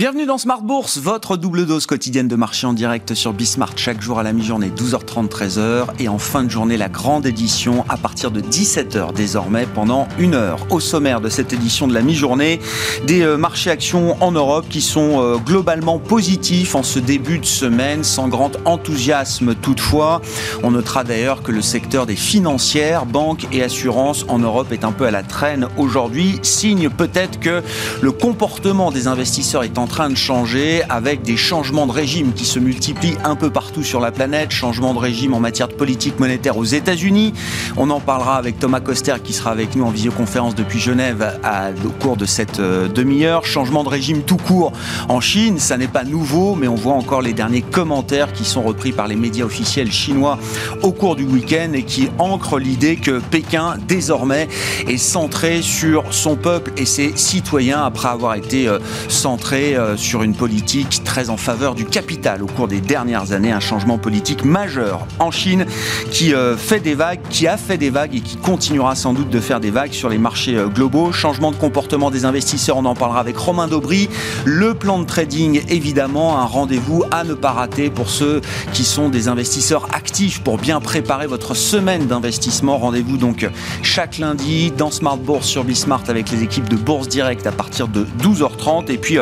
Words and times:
Bienvenue 0.00 0.24
dans 0.24 0.38
Smart 0.38 0.62
Bourse, 0.62 0.96
votre 0.96 1.36
double 1.36 1.66
dose 1.66 1.84
quotidienne 1.84 2.26
de 2.26 2.34
marché 2.34 2.66
en 2.66 2.72
direct 2.72 3.12
sur 3.12 3.34
Bismart 3.34 3.74
chaque 3.76 4.00
jour 4.00 4.18
à 4.18 4.22
la 4.22 4.32
mi-journée 4.32 4.70
12h30 4.70 5.28
13h 5.28 5.88
et 5.98 6.08
en 6.08 6.16
fin 6.16 6.42
de 6.42 6.48
journée 6.48 6.78
la 6.78 6.88
grande 6.88 7.26
édition 7.26 7.84
à 7.90 7.98
partir 7.98 8.30
de 8.30 8.40
17h 8.40 9.12
désormais 9.12 9.66
pendant 9.66 10.08
une 10.18 10.32
heure. 10.32 10.66
Au 10.70 10.80
sommaire 10.80 11.20
de 11.20 11.28
cette 11.28 11.52
édition 11.52 11.86
de 11.86 11.92
la 11.92 12.00
mi-journée, 12.00 12.60
des 13.06 13.20
euh, 13.20 13.36
marchés 13.36 13.68
actions 13.68 14.16
en 14.22 14.32
Europe 14.32 14.64
qui 14.70 14.80
sont 14.80 15.20
euh, 15.20 15.36
globalement 15.36 15.98
positifs 15.98 16.74
en 16.74 16.82
ce 16.82 16.98
début 16.98 17.38
de 17.38 17.44
semaine 17.44 18.02
sans 18.02 18.28
grand 18.28 18.52
enthousiasme 18.64 19.54
toutefois. 19.54 20.22
On 20.62 20.70
notera 20.70 21.04
d'ailleurs 21.04 21.42
que 21.42 21.52
le 21.52 21.60
secteur 21.60 22.06
des 22.06 22.16
financières, 22.16 23.04
banques 23.04 23.46
et 23.52 23.62
assurances 23.62 24.24
en 24.28 24.38
Europe 24.38 24.72
est 24.72 24.84
un 24.84 24.92
peu 24.92 25.04
à 25.04 25.10
la 25.10 25.22
traîne 25.22 25.68
aujourd'hui, 25.76 26.38
signe 26.40 26.88
peut-être 26.88 27.38
que 27.38 27.62
le 28.00 28.12
comportement 28.12 28.90
des 28.90 29.06
investisseurs 29.06 29.62
est 29.62 29.76
en 29.76 29.89
train 29.90 30.08
de 30.08 30.16
changer 30.16 30.82
avec 30.88 31.22
des 31.22 31.36
changements 31.36 31.84
de 31.84 31.90
régime 31.90 32.32
qui 32.32 32.44
se 32.44 32.60
multiplient 32.60 33.16
un 33.24 33.34
peu 33.34 33.50
partout 33.50 33.82
sur 33.82 33.98
la 33.98 34.12
planète. 34.12 34.52
Changement 34.52 34.94
de 34.94 35.00
régime 35.00 35.34
en 35.34 35.40
matière 35.40 35.66
de 35.66 35.74
politique 35.74 36.20
monétaire 36.20 36.56
aux 36.56 36.64
États-Unis. 36.64 37.34
On 37.76 37.90
en 37.90 37.98
parlera 37.98 38.36
avec 38.36 38.60
Thomas 38.60 38.78
Coster 38.78 39.16
qui 39.22 39.32
sera 39.32 39.50
avec 39.50 39.74
nous 39.74 39.84
en 39.84 39.90
visioconférence 39.90 40.54
depuis 40.54 40.78
Genève 40.78 41.40
au 41.84 41.88
cours 42.02 42.16
de 42.16 42.24
cette 42.24 42.60
euh, 42.60 42.86
demi-heure. 42.86 43.44
Changement 43.44 43.82
de 43.82 43.88
régime 43.88 44.22
tout 44.22 44.36
court 44.36 44.72
en 45.08 45.20
Chine. 45.20 45.58
Ça 45.58 45.76
n'est 45.76 45.88
pas 45.88 46.04
nouveau, 46.04 46.54
mais 46.54 46.68
on 46.68 46.76
voit 46.76 46.94
encore 46.94 47.20
les 47.20 47.32
derniers 47.32 47.62
commentaires 47.62 48.32
qui 48.32 48.44
sont 48.44 48.62
repris 48.62 48.92
par 48.92 49.08
les 49.08 49.16
médias 49.16 49.44
officiels 49.44 49.90
chinois 49.90 50.38
au 50.82 50.92
cours 50.92 51.16
du 51.16 51.24
week-end 51.24 51.72
et 51.74 51.82
qui 51.82 52.10
ancrent 52.18 52.60
l'idée 52.60 52.94
que 52.94 53.18
Pékin, 53.18 53.74
désormais, 53.88 54.48
est 54.86 54.98
centré 54.98 55.62
sur 55.62 56.04
son 56.12 56.36
peuple 56.36 56.70
et 56.76 56.84
ses 56.84 57.16
citoyens 57.16 57.82
après 57.82 58.08
avoir 58.08 58.36
été 58.36 58.68
euh, 58.68 58.78
centré 59.08 59.74
euh, 59.74 59.79
sur 59.96 60.22
une 60.22 60.34
politique 60.34 61.02
très 61.04 61.30
en 61.30 61.36
faveur 61.36 61.74
du 61.74 61.84
capital 61.84 62.42
au 62.42 62.46
cours 62.46 62.68
des 62.68 62.80
dernières 62.80 63.32
années, 63.32 63.52
un 63.52 63.60
changement 63.60 63.98
politique 63.98 64.44
majeur 64.44 65.06
en 65.18 65.30
Chine 65.30 65.66
qui 66.10 66.34
euh, 66.34 66.56
fait 66.56 66.80
des 66.80 66.94
vagues, 66.94 67.20
qui 67.30 67.46
a 67.46 67.56
fait 67.56 67.78
des 67.78 67.90
vagues 67.90 68.14
et 68.14 68.20
qui 68.20 68.36
continuera 68.36 68.94
sans 68.94 69.12
doute 69.12 69.30
de 69.30 69.40
faire 69.40 69.60
des 69.60 69.70
vagues 69.70 69.92
sur 69.92 70.08
les 70.08 70.18
marchés 70.18 70.56
euh, 70.56 70.68
globaux. 70.68 71.12
Changement 71.12 71.50
de 71.50 71.56
comportement 71.56 72.10
des 72.10 72.24
investisseurs, 72.24 72.76
on 72.76 72.84
en 72.84 72.94
parlera 72.94 73.20
avec 73.20 73.36
Romain 73.36 73.68
Daubry. 73.68 74.08
Le 74.44 74.74
plan 74.74 74.98
de 74.98 75.04
trading, 75.04 75.62
évidemment, 75.68 76.38
un 76.38 76.44
rendez-vous 76.44 77.04
à 77.10 77.24
ne 77.24 77.34
pas 77.34 77.52
rater 77.52 77.90
pour 77.90 78.10
ceux 78.10 78.40
qui 78.72 78.84
sont 78.84 79.08
des 79.08 79.28
investisseurs 79.28 79.88
actifs 79.92 80.40
pour 80.40 80.58
bien 80.58 80.80
préparer 80.80 81.26
votre 81.26 81.54
semaine 81.54 82.06
d'investissement. 82.06 82.78
Rendez-vous 82.78 83.16
donc 83.16 83.48
chaque 83.82 84.18
lundi 84.18 84.72
dans 84.76 84.90
Smart 84.90 85.16
Bourse 85.16 85.46
sur 85.46 85.64
Bismart 85.64 86.04
avec 86.08 86.30
les 86.30 86.42
équipes 86.42 86.68
de 86.68 86.76
Bourse 86.76 87.08
Direct 87.08 87.46
à 87.46 87.52
partir 87.52 87.88
de 87.88 88.06
12h30. 88.22 88.90
Et 88.90 88.98
puis 88.98 89.18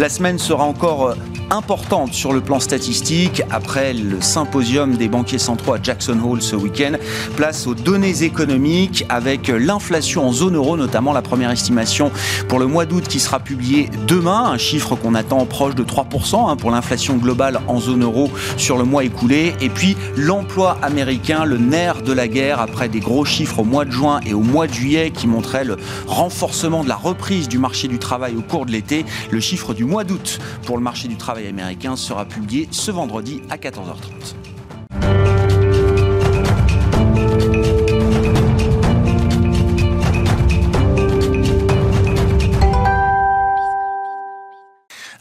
la 0.00 0.08
semaine 0.08 0.38
sera 0.38 0.64
encore 0.64 1.08
euh, 1.08 1.14
importante 1.50 2.14
sur 2.14 2.32
le 2.32 2.40
plan 2.40 2.60
statistique. 2.60 3.42
Après 3.50 3.92
le 3.92 4.20
symposium 4.20 4.96
des 4.96 5.08
banquiers 5.08 5.38
centraux 5.38 5.74
à 5.74 5.82
Jackson 5.82 6.18
Hole 6.24 6.40
ce 6.40 6.56
week-end, 6.56 6.92
place 7.36 7.66
aux 7.66 7.74
données 7.74 8.22
économiques 8.22 9.04
avec 9.08 9.48
l'inflation 9.48 10.26
en 10.26 10.32
zone 10.32 10.56
euro, 10.56 10.76
notamment 10.76 11.12
la 11.12 11.22
première 11.22 11.50
estimation 11.50 12.10
pour 12.48 12.58
le 12.58 12.66
mois 12.66 12.86
d'août 12.86 13.06
qui 13.08 13.20
sera 13.20 13.40
publiée 13.40 13.90
demain, 14.06 14.44
un 14.44 14.58
chiffre 14.58 14.94
qu'on 14.94 15.14
attend 15.14 15.44
proche 15.44 15.74
de 15.74 15.84
3% 15.84 16.48
hein, 16.48 16.56
pour 16.56 16.70
l'inflation 16.70 17.16
globale 17.16 17.60
en 17.66 17.80
zone 17.80 18.04
euro 18.04 18.30
sur 18.56 18.78
le 18.78 18.84
mois 18.84 19.04
écoulé. 19.04 19.54
Et 19.60 19.68
puis 19.68 19.96
l'emploi 20.16 20.78
américain, 20.82 21.44
le 21.44 21.58
nerf 21.58 22.02
de 22.02 22.12
la 22.12 22.28
guerre 22.28 22.60
après 22.60 22.88
des 22.88 23.00
gros 23.00 23.24
chiffres 23.24 23.58
au 23.58 23.64
mois 23.64 23.84
de 23.84 23.90
juin 23.90 24.20
et 24.24 24.34
au 24.34 24.40
mois 24.40 24.66
de 24.66 24.72
juillet 24.72 25.10
qui 25.10 25.26
montraient 25.26 25.64
le 25.64 25.76
renforcement 26.06 26.84
de 26.84 26.88
la 26.88 26.96
reprise 26.96 27.48
du 27.48 27.58
marché 27.58 27.88
du 27.88 27.98
travail 27.98 28.36
au 28.36 28.42
cours 28.42 28.66
de 28.66 28.72
l'été. 28.72 29.04
Le 29.30 29.40
chiffre 29.40 29.74
du 29.74 29.84
mois 29.90 30.04
d'août 30.04 30.38
pour 30.64 30.76
le 30.76 30.82
marché 30.82 31.08
du 31.08 31.16
travail 31.16 31.48
américain 31.48 31.96
sera 31.96 32.24
publié 32.24 32.68
ce 32.70 32.92
vendredi 32.92 33.42
à 33.50 33.56
14h30. 33.56 34.36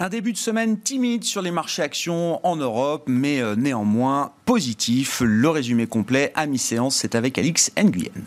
Un 0.01 0.07
début 0.07 0.31
de 0.31 0.37
semaine 0.37 0.79
timide 0.79 1.23
sur 1.23 1.41
les 1.41 1.51
marchés 1.51 1.81
actions 1.81 2.39
en 2.45 2.55
Europe, 2.55 3.03
mais 3.07 3.41
euh, 3.41 3.55
néanmoins 3.55 4.31
positif. 4.45 5.21
Le 5.25 5.49
résumé 5.49 5.87
complet 5.87 6.31
à 6.35 6.45
mi-séance, 6.45 6.95
c'est 6.95 7.15
avec 7.15 7.37
Alix 7.37 7.71
Nguyen. 7.75 8.23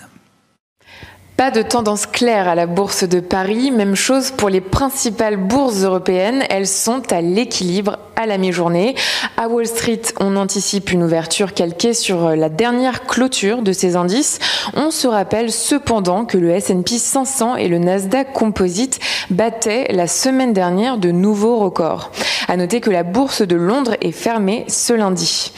Pas 1.43 1.51
de 1.51 1.63
tendance 1.63 2.07
claire 2.07 2.47
à 2.47 2.55
la 2.55 2.67
bourse 2.67 3.03
de 3.03 3.19
Paris, 3.19 3.73
même 3.73 3.97
chose 3.97 4.31
pour 4.31 4.49
les 4.49 4.61
principales 4.61 5.37
bourses 5.37 5.83
européennes, 5.83 6.45
elles 6.51 6.69
sont 6.69 7.13
à 7.13 7.21
l'équilibre 7.21 7.99
à 8.15 8.27
la 8.27 8.39
mi-journée. 8.39 8.95
À 9.37 9.49
Wall 9.49 9.67
Street, 9.67 10.03
on 10.21 10.37
anticipe 10.37 10.93
une 10.93 11.03
ouverture 11.03 11.53
calquée 11.53 11.95
sur 11.95 12.37
la 12.37 12.49
dernière 12.49 13.07
clôture 13.07 13.63
de 13.63 13.73
ces 13.73 13.97
indices. 13.97 14.39
On 14.75 14.93
se 14.93 15.09
rappelle 15.09 15.51
cependant 15.51 16.27
que 16.27 16.39
le 16.39 16.51
S&P 16.51 16.97
500 16.97 17.57
et 17.57 17.67
le 17.67 17.79
Nasdaq 17.79 18.33
Composite 18.33 19.01
battaient 19.31 19.89
la 19.91 20.07
semaine 20.07 20.53
dernière 20.53 20.97
de 20.97 21.11
nouveaux 21.11 21.59
records. 21.59 22.13
À 22.47 22.57
noter 22.57 22.81
que 22.81 22.91
la 22.91 23.03
bourse 23.03 23.43
de 23.43 23.57
Londres 23.57 23.97
est 24.01 24.13
fermée 24.13 24.65
ce 24.69 24.93
lundi. 24.93 25.51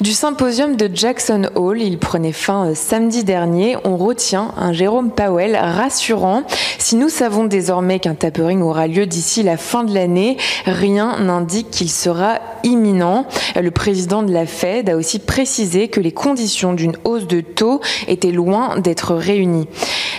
Du 0.00 0.12
symposium 0.12 0.76
de 0.76 0.90
Jackson 0.92 1.50
Hole, 1.54 1.82
il 1.82 1.98
prenait 1.98 2.32
fin 2.32 2.68
euh, 2.68 2.74
samedi 2.74 3.24
dernier. 3.24 3.76
On 3.84 3.98
retient 3.98 4.54
un 4.56 4.72
Jérôme 4.72 5.10
Powell 5.10 5.54
rassurant. 5.54 6.44
Si 6.78 6.96
nous 6.96 7.10
savons 7.10 7.44
désormais 7.44 7.98
qu'un 8.00 8.14
tapering 8.14 8.62
aura 8.62 8.86
lieu 8.86 9.06
d'ici 9.06 9.42
la 9.42 9.58
fin 9.58 9.84
de 9.84 9.94
l'année, 9.94 10.38
rien 10.64 11.18
n'indique 11.20 11.70
qu'il 11.70 11.90
sera 11.90 12.38
imminent. 12.64 13.26
Le 13.54 13.70
président 13.70 14.22
de 14.22 14.32
la 14.32 14.46
Fed 14.46 14.88
a 14.88 14.96
aussi 14.96 15.18
précisé 15.18 15.88
que 15.88 16.00
les 16.00 16.12
conditions 16.12 16.72
d'une 16.72 16.96
hausse 17.04 17.26
de 17.26 17.40
taux 17.40 17.80
étaient 18.08 18.32
loin 18.32 18.78
d'être 18.78 19.14
réunies. 19.14 19.68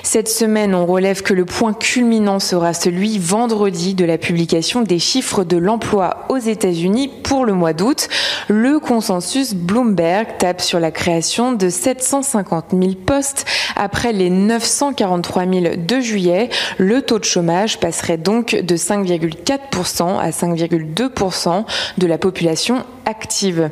Cette 0.03 0.29
semaine, 0.29 0.75
on 0.75 0.85
relève 0.85 1.23
que 1.23 1.33
le 1.33 1.45
point 1.45 1.73
culminant 1.73 2.39
sera 2.39 2.73
celui 2.73 3.17
vendredi 3.17 3.95
de 3.95 4.05
la 4.05 4.17
publication 4.17 4.81
des 4.81 4.99
chiffres 4.99 5.43
de 5.43 5.57
l'emploi 5.57 6.25
aux 6.29 6.37
États-Unis 6.37 7.09
pour 7.23 7.45
le 7.45 7.53
mois 7.53 7.73
d'août. 7.73 8.09
Le 8.47 8.79
consensus 8.79 9.55
Bloomberg 9.63 10.37
tape 10.37 10.61
sur 10.61 10.79
la 10.79 10.91
création 10.91 11.53
de 11.53 11.69
750 11.69 12.65
000 12.71 12.93
postes 13.05 13.45
après 13.75 14.13
les 14.13 14.29
943 14.29 15.45
000 15.45 15.75
de 15.77 15.99
juillet. 15.99 16.49
Le 16.77 17.01
taux 17.01 17.19
de 17.19 17.23
chômage 17.23 17.79
passerait 17.79 18.17
donc 18.17 18.55
de 18.55 18.75
5,4% 18.75 20.19
à 20.19 20.29
5,2% 20.29 21.65
de 21.97 22.07
la 22.07 22.17
population 22.17 22.83
active. 23.05 23.69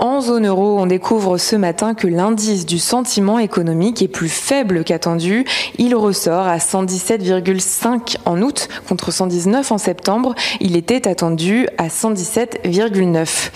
En 0.00 0.20
zone 0.20 0.46
euro, 0.46 0.78
on 0.78 0.86
découvre 0.86 1.38
ce 1.38 1.56
matin 1.56 1.94
que 1.94 2.06
l'indice 2.06 2.66
du 2.66 2.78
sentiment 2.78 3.38
économique 3.38 4.02
est 4.02 4.08
plus 4.08 4.28
faible 4.28 4.84
qu'attendu. 4.84 5.44
Il 5.78 5.94
ressort 5.94 6.46
à 6.46 6.58
117,5 6.58 8.16
en 8.24 8.42
août 8.42 8.68
contre 8.88 9.10
119 9.10 9.72
en 9.72 9.78
septembre. 9.78 10.34
Il 10.60 10.76
était 10.76 11.08
attendu 11.08 11.66
à 11.78 11.88
117,9. 11.88 13.50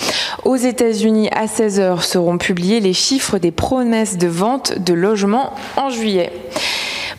Aux 0.45 0.57
États-Unis, 0.57 1.29
à 1.31 1.47
16h, 1.47 2.03
seront 2.03 2.39
publiés 2.39 2.81
les 2.81 2.93
chiffres 2.93 3.39
des 3.39 3.51
promesses 3.51 4.19
de 4.19 4.29
vente 4.29 4.79
de 4.79 4.95
logements 4.95 5.53
en 5.77 5.91
juillet. 5.91 6.33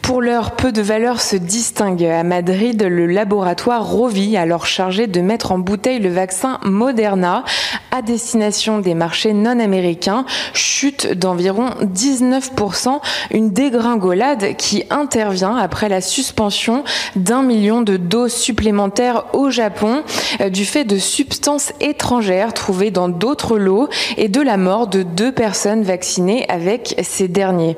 Pour 0.05 0.21
l'heure, 0.21 0.51
peu 0.51 0.71
de 0.71 0.83
valeurs 0.83 1.19
se 1.19 1.35
distinguent. 1.35 2.05
À 2.05 2.21
Madrid, 2.21 2.83
le 2.83 3.07
laboratoire 3.07 3.83
Rovi, 3.83 4.37
alors 4.37 4.67
chargé 4.67 5.07
de 5.07 5.19
mettre 5.19 5.51
en 5.51 5.57
bouteille 5.57 5.97
le 5.97 6.11
vaccin 6.11 6.59
Moderna 6.63 7.43
à 7.89 8.03
destination 8.03 8.77
des 8.77 8.93
marchés 8.93 9.33
non 9.33 9.59
américains, 9.59 10.25
chute 10.53 11.11
d'environ 11.11 11.71
19%, 11.81 12.99
une 13.31 13.49
dégringolade 13.49 14.55
qui 14.57 14.83
intervient 14.91 15.55
après 15.55 15.89
la 15.89 16.01
suspension 16.01 16.83
d'un 17.15 17.41
million 17.41 17.81
de 17.81 17.97
doses 17.97 18.35
supplémentaires 18.35 19.25
au 19.33 19.49
Japon 19.49 20.03
euh, 20.41 20.49
du 20.49 20.65
fait 20.65 20.83
de 20.83 20.99
substances 20.99 21.73
étrangères 21.79 22.53
trouvées 22.53 22.91
dans 22.91 23.09
d'autres 23.09 23.57
lots 23.57 23.89
et 24.17 24.27
de 24.27 24.41
la 24.41 24.57
mort 24.57 24.85
de 24.85 25.01
deux 25.01 25.31
personnes 25.31 25.81
vaccinées 25.81 26.45
avec 26.47 26.95
ces 27.01 27.27
derniers. 27.27 27.75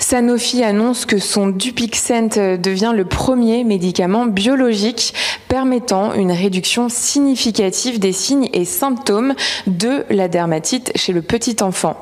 Sanofi 0.00 0.64
annonce 0.64 1.06
que 1.06 1.18
son 1.18 1.46
Dupixent 1.62 2.58
devient 2.58 2.90
le 2.92 3.04
premier 3.04 3.62
médicament 3.62 4.26
biologique 4.26 5.14
permettant 5.46 6.12
une 6.12 6.32
réduction 6.32 6.88
significative 6.88 8.00
des 8.00 8.10
signes 8.10 8.48
et 8.52 8.64
symptômes 8.64 9.34
de 9.68 10.04
la 10.10 10.26
dermatite 10.26 10.90
chez 10.96 11.12
le 11.12 11.22
petit 11.22 11.62
enfant. 11.62 11.96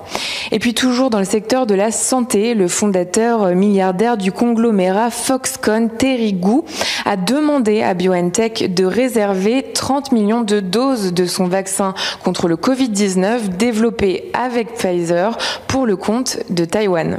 Et 0.50 0.58
puis 0.58 0.72
toujours 0.72 1.10
dans 1.10 1.18
le 1.18 1.26
secteur 1.26 1.66
de 1.66 1.74
la 1.74 1.90
santé, 1.90 2.54
le 2.54 2.68
fondateur 2.68 3.54
milliardaire 3.54 4.16
du 4.16 4.32
conglomérat 4.32 5.10
Foxconn, 5.10 5.90
Terry 5.90 6.32
Gou, 6.32 6.64
a 7.04 7.18
demandé 7.18 7.82
à 7.82 7.92
BioNTech 7.92 8.72
de 8.72 8.86
réserver 8.86 9.66
30 9.74 10.12
millions 10.12 10.40
de 10.40 10.60
doses 10.60 11.12
de 11.12 11.26
son 11.26 11.48
vaccin 11.48 11.92
contre 12.24 12.48
le 12.48 12.56
Covid-19 12.56 13.58
développé 13.58 14.30
avec 14.32 14.72
Pfizer 14.72 15.36
pour 15.68 15.84
le 15.84 15.96
compte 15.96 16.38
de 16.48 16.64
Taïwan. 16.64 17.18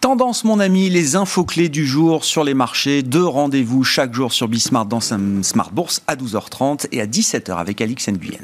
Tendance, 0.00 0.44
mon 0.44 0.60
ami, 0.60 0.88
les 0.88 1.14
infos 1.14 1.44
clés 1.44 1.68
du 1.68 1.84
jour 1.84 2.24
sur 2.24 2.42
les 2.42 2.54
marchés. 2.54 3.02
Deux 3.02 3.26
rendez-vous 3.26 3.84
chaque 3.84 4.14
jour 4.14 4.32
sur 4.32 4.48
Bismart 4.48 4.86
dans 4.86 5.00
Smart 5.00 5.70
Bourse 5.72 6.00
à 6.06 6.16
12h30 6.16 6.86
et 6.90 7.02
à 7.02 7.06
17h 7.06 7.54
avec 7.54 7.82
Alix 7.82 8.08
Nguyen. 8.08 8.40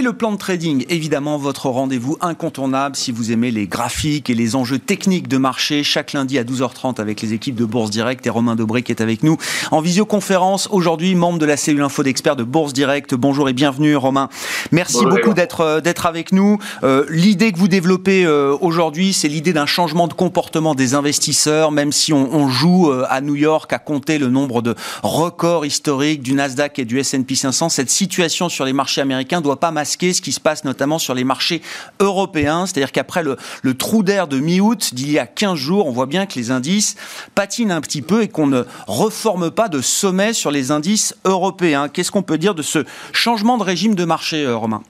Et 0.00 0.02
le 0.02 0.14
plan 0.14 0.32
de 0.32 0.38
trading, 0.38 0.86
évidemment, 0.88 1.36
votre 1.36 1.68
rendez-vous 1.68 2.16
incontournable 2.22 2.96
si 2.96 3.12
vous 3.12 3.32
aimez 3.32 3.50
les 3.50 3.66
graphiques 3.66 4.30
et 4.30 4.34
les 4.34 4.56
enjeux 4.56 4.78
techniques 4.78 5.28
de 5.28 5.36
marché. 5.36 5.84
Chaque 5.84 6.14
lundi 6.14 6.38
à 6.38 6.42
12h30 6.42 6.98
avec 7.02 7.20
les 7.20 7.34
équipes 7.34 7.54
de 7.54 7.66
Bourse 7.66 7.90
Direct 7.90 8.26
et 8.26 8.30
Romain 8.30 8.56
Dobré 8.56 8.82
qui 8.82 8.92
est 8.92 9.02
avec 9.02 9.22
nous 9.22 9.36
en 9.70 9.82
visioconférence. 9.82 10.70
Aujourd'hui, 10.72 11.14
membre 11.14 11.38
de 11.38 11.44
la 11.44 11.58
cellule 11.58 11.82
info 11.82 12.02
d'experts 12.02 12.36
de 12.36 12.44
Bourse 12.44 12.72
Direct. 12.72 13.14
Bonjour 13.14 13.50
et 13.50 13.52
bienvenue, 13.52 13.94
Romain. 13.94 14.30
Merci 14.72 15.04
beaucoup 15.04 15.34
d'être 15.34 15.60
euh, 15.60 15.80
d'être 15.82 16.06
avec 16.06 16.32
nous. 16.32 16.56
Euh, 16.82 17.04
l'idée 17.10 17.52
que 17.52 17.58
vous 17.58 17.68
développez 17.68 18.24
euh, 18.24 18.56
aujourd'hui, 18.62 19.12
c'est 19.12 19.28
l'idée 19.28 19.52
d'un 19.52 19.66
changement 19.66 20.08
de 20.08 20.14
comportement 20.14 20.74
des 20.74 20.94
investisseurs, 20.94 21.72
même 21.72 21.92
si 21.92 22.14
on, 22.14 22.34
on 22.34 22.48
joue 22.48 22.90
à 23.06 23.20
New 23.20 23.36
York 23.36 23.70
à 23.74 23.78
compter 23.78 24.16
le 24.16 24.28
nombre 24.28 24.62
de 24.62 24.74
records 25.02 25.66
historiques 25.66 26.22
du 26.22 26.32
Nasdaq 26.32 26.78
et 26.78 26.86
du 26.86 26.98
S&P 26.98 27.34
500. 27.34 27.68
Cette 27.68 27.90
situation 27.90 28.48
sur 28.48 28.64
les 28.64 28.72
marchés 28.72 29.02
américains 29.02 29.42
doit 29.42 29.60
pas 29.60 29.70
ce 29.90 30.20
qui 30.20 30.32
se 30.32 30.40
passe 30.40 30.64
notamment 30.64 30.98
sur 30.98 31.14
les 31.14 31.24
marchés 31.24 31.62
européens. 32.00 32.66
C'est-à-dire 32.66 32.92
qu'après 32.92 33.22
le, 33.22 33.36
le, 33.62 33.74
trou 33.74 34.02
d'air 34.02 34.28
de 34.28 34.38
mi-août 34.38 34.94
d'il 34.94 35.10
y 35.10 35.18
a 35.18 35.26
15 35.26 35.58
jours, 35.58 35.86
on 35.86 35.92
voit 35.92 36.06
bien 36.06 36.26
que 36.26 36.38
les 36.38 36.50
indices 36.50 36.96
patinent 37.34 37.72
un 37.72 37.80
petit 37.80 38.02
peu 38.02 38.22
et 38.22 38.28
qu'on 38.28 38.46
ne 38.46 38.64
reforme 38.86 39.50
pas 39.50 39.68
de 39.68 39.80
sommet 39.80 40.32
sur 40.32 40.50
les 40.50 40.70
indices 40.70 41.14
européens. 41.24 41.88
Qu'est-ce 41.88 42.10
qu'on 42.10 42.22
peut 42.22 42.38
dire 42.38 42.54
de 42.54 42.62
ce 42.62 42.84
changement 43.12 43.58
de 43.58 43.62
régime 43.62 43.94
de 43.94 44.04
marché, 44.04 44.44
euh, 44.44 44.56
Romain? 44.56 44.82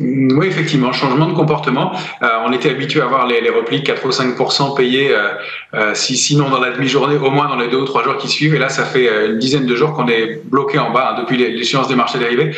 Oui, 0.00 0.46
effectivement, 0.46 0.92
changement 0.92 1.26
de 1.26 1.32
comportement. 1.32 1.92
Euh, 2.22 2.28
on 2.46 2.52
était 2.52 2.70
habitué 2.70 3.00
à 3.00 3.06
voir 3.06 3.26
les, 3.26 3.48
replis 3.50 3.82
4 3.82 4.06
ou 4.06 4.12
5 4.12 4.36
payés, 4.76 5.10
euh, 5.12 5.30
euh, 5.74 5.94
si, 5.94 6.16
sinon 6.16 6.50
dans 6.50 6.60
la 6.60 6.70
demi-journée, 6.70 7.16
au 7.16 7.30
moins 7.30 7.48
dans 7.48 7.56
les 7.56 7.68
deux 7.68 7.78
ou 7.78 7.84
trois 7.84 8.04
jours 8.04 8.16
qui 8.16 8.28
suivent. 8.28 8.54
Et 8.54 8.58
là, 8.58 8.68
ça 8.68 8.84
fait 8.84 9.26
une 9.26 9.38
dizaine 9.38 9.66
de 9.66 9.74
jours 9.74 9.94
qu'on 9.94 10.06
est 10.06 10.40
bloqué 10.44 10.78
en 10.78 10.90
bas 10.90 11.14
hein, 11.14 11.20
depuis 11.20 11.36
l'échéance 11.36 11.88
des 11.88 11.96
marchés 11.96 12.18
dérivés. 12.18 12.54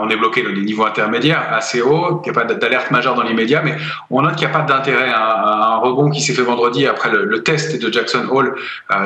On 0.00 0.08
est 0.08 0.16
bloqué 0.16 0.42
dans 0.42 0.50
les 0.50 0.62
niveaux 0.62 0.86
intermédiaires 0.86 1.48
assez 1.52 1.82
hauts, 1.82 2.22
il 2.24 2.30
n'y 2.30 2.36
a 2.36 2.40
pas 2.40 2.52
d'alerte 2.52 2.90
majeure 2.90 3.14
dans 3.14 3.22
l'immédiat, 3.22 3.62
mais 3.62 3.76
on 4.10 4.22
note 4.22 4.36
qu'il 4.36 4.46
n'y 4.46 4.54
a 4.54 4.58
pas 4.58 4.64
d'intérêt 4.64 5.10
à, 5.10 5.74
un 5.74 5.76
rebond 5.78 6.10
qui 6.10 6.20
s'est 6.20 6.32
fait 6.32 6.42
vendredi 6.42 6.86
après 6.86 7.10
le, 7.10 7.42
test 7.42 7.80
de 7.80 7.92
Jackson 7.92 8.26
Hole 8.30 8.56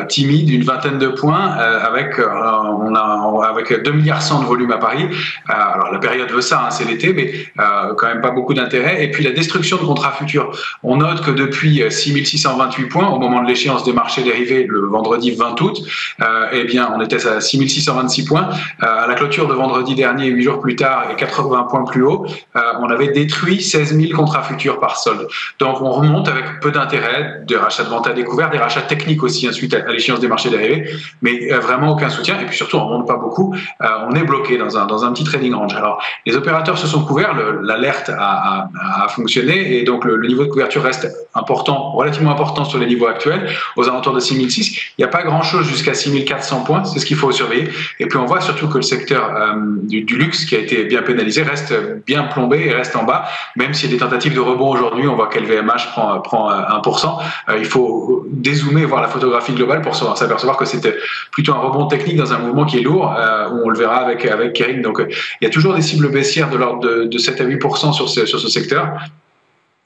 timide, 0.09 0.51
une 0.51 0.65
vingtaine 0.65 0.99
de 0.99 1.09
points, 1.09 1.51
avec 1.51 2.19
on 2.19 2.95
a 2.95 3.47
avec 3.49 3.83
2 3.83 3.93
milliards 3.93 4.23
100 4.23 4.41
de 4.43 4.47
volume 4.47 4.73
à 4.73 4.79
Paris. 4.79 5.09
alors 5.49 5.93
la 5.93 5.99
période 5.99 6.31
veut 6.31 6.41
ça, 6.41 6.65
hein, 6.67 6.71
c'est 6.71 6.85
l'été, 6.85 7.13
mais 7.13 7.33
euh, 7.73 7.95
quand 7.95 8.07
même 8.07 8.21
pas 8.21 8.31
beaucoup 8.31 8.55
d'intérêt. 8.55 9.05
Et 9.05 9.11
puis 9.11 9.25
la 9.25 9.33
destruction 9.33 9.77
de 9.77 9.83
contrats 9.83 10.13
futurs. 10.13 10.51
On 10.83 10.97
note 10.97 11.23
que 11.23 11.31
depuis 11.31 11.83
6628 11.89 12.87
points, 12.87 13.09
au 13.09 13.19
moment 13.19 13.43
de 13.43 13.49
l'échéance 13.49 13.85
des 13.85 13.93
marchés 13.93 14.23
dérivés 14.23 14.67
le 14.69 14.87
vendredi 14.87 15.33
20 15.33 15.61
août, 15.61 15.83
euh, 16.21 16.49
eh 16.53 16.65
bien, 16.65 16.93
on 16.95 17.01
était 17.01 17.27
à 17.27 17.41
6626 17.41 18.25
points. 18.25 18.49
Euh, 18.83 19.05
à 19.05 19.07
la 19.07 19.15
clôture 19.15 19.47
de 19.47 19.55
vendredi 19.55 19.95
dernier, 19.95 20.27
8 20.27 20.43
jours 20.43 20.61
plus 20.61 20.77
tard, 20.77 21.07
et 21.13 21.17
80 21.17 21.67
points 21.71 21.85
plus 21.85 22.03
haut, 22.03 22.27
euh, 22.57 22.61
on 22.81 22.89
avait 22.91 23.09
détruit 23.09 23.63
16 23.63 23.97
000 23.97 24.13
contrats 24.17 24.43
futurs 24.43 24.81
par 24.81 24.97
solde. 24.97 25.29
Donc 25.59 25.81
on 25.81 25.91
remonte 25.91 26.29
avec 26.29 26.61
peu 26.61 26.71
d'intérêt, 26.71 27.43
des 27.47 27.57
rachats 27.57 27.85
de 27.85 27.89
vente 27.89 28.07
à 28.07 28.13
découvert, 28.13 28.51
des 28.51 28.59
rachats 28.59 28.83
techniques 28.83 29.23
aussi 29.23 29.49
ensuite 29.49 29.75
à, 29.75 29.91
l'échéance 29.93 30.21
des 30.21 30.29
marchés 30.29 30.51
dérivés, 30.51 30.91
mais 31.21 31.51
vraiment 31.61 31.93
aucun 31.93 32.09
soutien. 32.09 32.41
Et 32.41 32.47
puis 32.47 32.57
surtout, 32.57 32.77
on 32.77 32.87
remonte 32.87 33.07
pas 33.07 33.17
beaucoup. 33.17 33.55
on 33.81 34.15
est 34.15 34.25
bloqué 34.25 34.59
dans 34.59 34.79
un, 34.79 34.87
dans 34.87 35.05
un 35.05 35.13
petit 35.13 35.25
trading 35.25 35.55
range. 35.55 35.75
Alors, 35.75 36.03
les 36.27 36.37
opérateurs 36.37 36.79
se 36.79 36.87
sont 36.87 37.05
couverts. 37.05 37.35
L'alerte 37.63 38.11
a, 38.11 38.69
fonctionné 39.09 39.79
et 39.79 39.83
donc 39.83 40.05
le, 40.05 40.27
niveau 40.27 40.45
de 40.45 40.49
couverture 40.49 40.83
reste 40.83 41.09
important, 41.35 41.93
relativement 41.93 42.31
important 42.31 42.65
sur 42.65 42.79
les 42.79 42.87
niveaux 42.87 43.07
actuels, 43.07 43.49
aux 43.77 43.89
alentours 43.89 44.15
de 44.15 44.21
6006. 44.21 44.77
Il 44.99 45.01
n'y 45.01 45.05
a 45.05 45.09
pas 45.09 45.23
grand-chose 45.23 45.67
jusqu'à 45.67 45.95
6400 45.95 46.65
points, 46.65 46.85
c'est 46.85 46.99
ce 46.99 47.07
qu'il 47.07 47.17
faut 47.17 47.31
surveiller. 47.33 47.69
Et 48.01 48.07
puis 48.07 48.19
on 48.19 48.27
voit 48.27 48.41
surtout 48.41 48.69
que 48.69 48.77
le 48.77 48.83
secteur 48.83 49.35
euh, 49.35 49.53
du, 49.83 50.17
luxe, 50.17 50.45
qui 50.45 50.57
a 50.57 50.59
été 50.59 50.85
bien 50.85 51.03
pénalisé, 51.03 51.43
reste 51.43 51.75
bien 52.07 52.25
plombé 52.25 52.67
et 52.67 52.73
reste 52.73 52.97
en 52.97 53.05
bas, 53.05 53.25
même 53.57 53.75
s'il 53.75 53.91
y 53.91 53.93
a 53.93 53.97
des 53.97 54.01
tentatives 54.01 54.35
de 54.35 54.41
rebond 54.41 54.71
aujourd'hui, 54.71 55.09
on 55.09 55.17
voit 55.17 55.29
qu'LVMH 55.29 55.91
prend, 55.93 56.21
prend 56.21 56.51
1%. 56.51 57.19
Euh, 57.49 57.59
il 57.59 57.65
faut 57.65 58.27
dézoomer, 58.31 58.85
voir 58.85 59.03
la 59.03 59.09
photographie 59.09 59.53
globale 59.53 59.83
pour 59.83 59.95
s'apercevoir 59.95 60.57
que 60.57 60.65
c'était 60.65 60.97
plutôt 61.31 61.53
un 61.53 61.59
rebond 61.59 61.87
technique 61.87 62.17
dans 62.17 62.33
un 62.33 62.39
mouvement 62.39 62.65
qui 62.65 62.79
est 62.79 62.83
lourd, 62.83 63.15
euh, 63.19 63.49
où 63.51 63.67
on 63.67 63.69
le 63.69 63.79
verra 63.79 63.97
avec, 63.97 64.25
avec 64.27 64.53
Kering. 64.53 64.83
Donc 64.83 65.03
il 65.41 65.45
y 65.45 65.47
a 65.47 65.51
toujours 65.51 65.75
des 65.75 65.83
cibles 65.83 66.11
baissières 66.11 66.51
de 66.51 66.57
l'ordre 66.57 66.81
de, 66.81 67.05
de 67.05 67.19
7 67.19 67.41
à 67.41 67.45
8 67.45 67.52
sur 67.93 68.09
ce, 68.09 68.49
secteur 68.49 68.99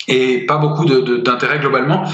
et 0.08 0.46
pas 0.46 0.58
beaucoup 0.58 0.84
d'intérêt 0.84 1.58
globalement. 1.58 2.04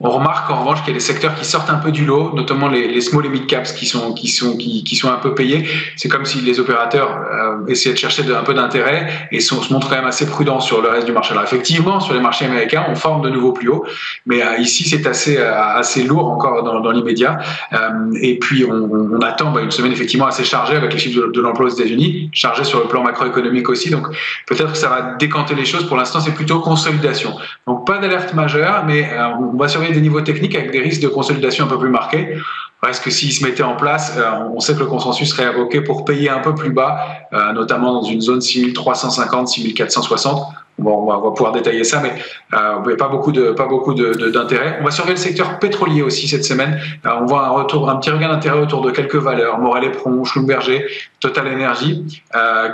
On 0.00 0.10
remarque 0.10 0.48
en 0.48 0.60
revanche 0.60 0.78
qu'il 0.84 0.90
y 0.90 0.90
a 0.92 0.94
des 0.94 1.04
secteurs 1.04 1.34
qui 1.34 1.44
sortent 1.44 1.70
un 1.70 1.78
peu 1.78 1.90
du 1.90 2.04
lot, 2.04 2.32
notamment 2.32 2.68
les, 2.68 2.86
les 2.86 3.00
small 3.00 3.26
et 3.26 3.28
mid 3.28 3.48
caps 3.48 3.72
qui 3.72 3.84
sont 3.84 4.12
qui 4.12 4.28
sont 4.28 4.56
qui, 4.56 4.84
qui 4.84 4.94
sont 4.94 5.10
un 5.10 5.16
peu 5.16 5.34
payés. 5.34 5.66
C'est 5.96 6.08
comme 6.08 6.24
si 6.24 6.40
les 6.40 6.60
opérateurs 6.60 7.10
euh, 7.10 7.66
essayaient 7.66 7.96
de 7.96 7.98
chercher 7.98 8.22
un 8.32 8.44
peu 8.44 8.54
d'intérêt 8.54 9.28
et 9.32 9.40
sont, 9.40 9.60
se 9.60 9.72
montrent 9.72 9.88
quand 9.88 9.96
même 9.96 10.06
assez 10.06 10.26
prudents 10.26 10.60
sur 10.60 10.82
le 10.82 10.88
reste 10.88 11.06
du 11.06 11.12
marché. 11.12 11.32
Alors 11.32 11.42
effectivement, 11.42 11.98
sur 11.98 12.14
les 12.14 12.20
marchés 12.20 12.44
américains, 12.44 12.86
on 12.88 12.94
forme 12.94 13.22
de 13.22 13.30
nouveau 13.30 13.50
plus 13.50 13.70
haut, 13.70 13.84
mais 14.24 14.40
euh, 14.40 14.58
ici 14.58 14.88
c'est 14.88 15.04
assez 15.04 15.36
euh, 15.36 15.60
assez 15.60 16.04
lourd 16.04 16.30
encore 16.30 16.62
dans, 16.62 16.78
dans 16.78 16.92
l'immédiat. 16.92 17.40
Euh, 17.72 18.12
et 18.20 18.38
puis 18.38 18.64
on, 18.64 18.88
on 19.16 19.20
attend 19.22 19.50
bah, 19.50 19.62
une 19.62 19.72
semaine 19.72 19.90
effectivement 19.90 20.26
assez 20.26 20.44
chargée 20.44 20.76
avec 20.76 20.92
les 20.92 20.98
chiffres 21.00 21.26
de, 21.26 21.32
de 21.32 21.40
l'emploi 21.40 21.66
aux 21.66 21.70
États-Unis, 21.70 22.30
chargée 22.32 22.62
sur 22.62 22.78
le 22.78 22.86
plan 22.86 23.02
macroéconomique 23.02 23.68
aussi. 23.68 23.90
Donc 23.90 24.06
peut-être 24.46 24.70
que 24.70 24.78
ça 24.78 24.88
va 24.88 25.16
décanter 25.18 25.56
les 25.56 25.64
choses. 25.64 25.88
Pour 25.88 25.96
l'instant, 25.96 26.20
c'est 26.20 26.34
plutôt 26.36 26.60
consolidation. 26.60 27.34
Donc 27.66 27.84
pas 27.84 27.98
d'alerte 27.98 28.32
majeure, 28.32 28.84
mais 28.86 29.10
on 29.40 29.56
va 29.56 29.66
surveiller 29.66 29.87
des 29.92 30.00
niveaux 30.00 30.20
techniques 30.20 30.54
avec 30.54 30.70
des 30.70 30.80
risques 30.80 31.02
de 31.02 31.08
consolidation 31.08 31.64
un 31.64 31.68
peu 31.68 31.78
plus 31.78 31.90
marqués. 31.90 32.36
Parce 32.80 33.00
que 33.00 33.10
s'ils 33.10 33.32
se 33.32 33.44
mettaient 33.44 33.64
en 33.64 33.74
place, 33.74 34.14
euh, 34.16 34.30
on 34.54 34.60
sait 34.60 34.74
que 34.74 34.78
le 34.78 34.86
consensus 34.86 35.30
serait 35.30 35.46
invoqué 35.46 35.80
pour 35.80 36.04
payer 36.04 36.30
un 36.30 36.38
peu 36.38 36.54
plus 36.54 36.70
bas, 36.70 37.04
euh, 37.32 37.52
notamment 37.52 37.92
dans 37.92 38.04
une 38.04 38.20
zone 38.20 38.40
6350, 38.40 39.48
6460. 39.48 40.46
on 40.78 40.84
va, 40.84 40.90
on 40.92 41.20
va 41.20 41.30
pouvoir 41.32 41.50
détailler 41.50 41.82
ça, 41.82 42.00
mais 42.00 42.12
euh, 42.54 42.96
pas 42.96 43.08
beaucoup 43.08 43.32
de 43.32 43.50
pas 43.50 43.66
beaucoup 43.66 43.94
d'intérêt. 43.94 44.78
on 44.80 44.84
va 44.84 44.92
surveiller 44.92 45.16
le 45.16 45.20
secteur 45.20 45.58
pétrolier 45.58 46.02
aussi 46.02 46.28
cette 46.28 46.44
semaine. 46.44 46.80
On 47.04 47.26
voit 47.26 47.46
un 47.46 47.50
retour, 47.50 47.90
un 47.90 47.96
petit 47.96 48.10
regain 48.10 48.28
d'intérêt 48.28 48.60
autour 48.60 48.82
de 48.82 48.92
quelques 48.92 49.16
valeurs, 49.16 49.58
Morel 49.58 49.82
et 49.82 49.90
Pron, 49.90 50.22
Schlumberger, 50.22 50.86
Total 51.18 51.48
Energy, 51.48 52.22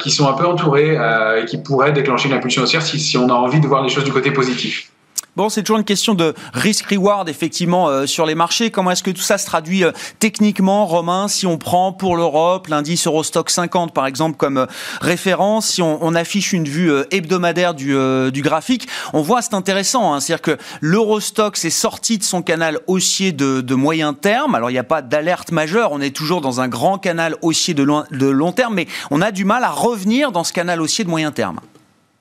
qui 0.01 0.11
sont 0.11 0.29
un 0.29 0.35
peu 0.35 0.45
entourés 0.45 0.99
et 1.41 1.47
qui 1.47 1.57
pourraient 1.57 1.93
déclencher 1.93 2.29
une 2.29 2.35
impulsion 2.35 2.63
haussière 2.63 2.83
si, 2.83 3.01
si 3.01 3.17
on 3.17 3.31
a 3.31 3.35
envie 3.35 3.61
de 3.61 3.67
voir 3.67 3.83
les 3.83 3.89
choses 3.89 4.05
du 4.05 4.13
côté 4.13 4.33
positif. 4.33 4.91
Bon, 5.37 5.49
c'est 5.49 5.65
toujours 5.65 5.79
une 5.79 5.85
question 5.85 6.15
de 6.15 6.33
risk-reward, 6.53 7.29
effectivement, 7.29 7.89
euh, 7.89 8.07
sur 8.07 8.25
les 8.25 8.37
marchés. 8.37 8.71
Comment 8.71 8.93
est-ce 8.93 9.03
que 9.03 9.11
tout 9.11 9.21
ça 9.21 9.37
se 9.37 9.45
traduit 9.45 9.83
euh, 9.83 9.91
techniquement, 10.21 10.87
Romain, 10.87 11.27
si 11.27 11.45
on 11.45 11.59
prend 11.59 11.93
pour 11.93 12.17
l'Europe 12.17 12.69
l'indice 12.69 13.09
Eurostock 13.09 13.51
50, 13.51 13.93
par 13.93 14.07
exemple, 14.07 14.37
comme 14.37 14.59
euh, 14.59 14.67
référence, 15.01 15.67
si 15.67 15.83
on, 15.83 15.99
on, 16.05 16.15
affiche 16.15 16.53
une 16.53 16.69
vue 16.69 16.93
hebdomadaire 17.11 17.75
du, 17.75 17.97
du 18.33 18.43
graphique, 18.43 18.87
on 19.13 19.23
voit, 19.23 19.43
c'est 19.43 19.55
intéressant, 19.55 20.15
hein, 20.15 20.21
c'est-à-dire 20.21 20.43
que 20.43 20.59
l'Eurostock 20.81 21.57
s'est 21.57 21.69
sorti 21.69 22.19
de 22.19 22.23
son 22.23 22.41
canal 22.41 22.79
haussier 22.87 23.33
de, 23.33 23.61
de 23.61 23.75
moyen 23.75 24.15
terme. 24.15 24.55
Alors, 24.55 24.71
il 24.71 24.75
n'y 24.75 24.79
a 24.79 24.85
pas 24.85 25.03
d'alerte 25.03 25.51
majeure, 25.51 25.91
on 25.91 26.01
est 26.01 26.15
toujours 26.15 26.43
dans 26.43 26.61
un 26.61 26.69
grand 26.69 26.99
canal 26.99 27.35
haussier 27.43 27.75
de 27.75 27.83
long, 27.83 28.05
de 28.13 28.27
long 28.27 28.53
terme, 28.53 28.75
mais 28.75 28.87
on 29.11 29.21
a 29.21 29.33
du 29.33 29.45
mal 29.45 29.65
à 29.65 29.71
revenir 29.71 30.31
dans 30.31 30.45
ce 30.45 30.53
canal 30.53 30.81
haussier 30.81 31.03
de 31.03 31.11
moyen 31.11 31.33
terme. 31.33 31.59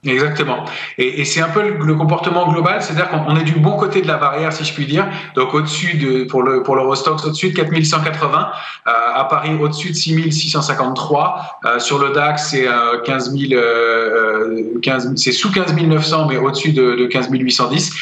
Exactement. 0.06 0.66
Et, 0.98 1.24
c'est 1.24 1.40
un 1.40 1.48
peu 1.48 1.62
le, 1.62 1.96
comportement 1.96 2.52
global, 2.52 2.82
c'est-à-dire 2.82 3.10
qu'on 3.10 3.38
est 3.38 3.44
du 3.44 3.54
bon 3.54 3.78
côté 3.78 4.02
de 4.02 4.08
la 4.08 4.18
barrière, 4.18 4.52
si 4.52 4.66
je 4.66 4.74
puis 4.74 4.86
dire. 4.86 5.08
Donc 5.36 5.54
au-dessus 5.54 5.98
de 5.98 6.26
pour 6.26 6.44
le 6.44 6.62
pour 6.62 6.76
l'Eurostox, 6.76 7.24
au-dessus 7.26 7.52
de 7.52 7.56
4180, 7.56 8.52
euh, 8.88 8.92
à 9.16 9.24
Paris 9.26 9.52
au-dessus 9.60 9.92
de 9.92 9.96
6653, 9.96 11.60
euh, 11.66 11.80
sur 11.80 12.00
le 12.00 12.10
DAX 12.12 12.50
c'est 12.50 12.68
euh, 12.68 13.00
15 13.06 13.32
000, 13.32 13.54
euh, 13.54 14.80
15 14.82 15.14
c'est 15.16 15.32
sous 15.32 15.52
15 15.52 15.74
900 15.74 16.28
mais 16.28 16.38
au-dessus 16.38 16.74
de, 16.74 16.96
de 16.96 17.06
15 17.06 17.30
810. 17.32 17.94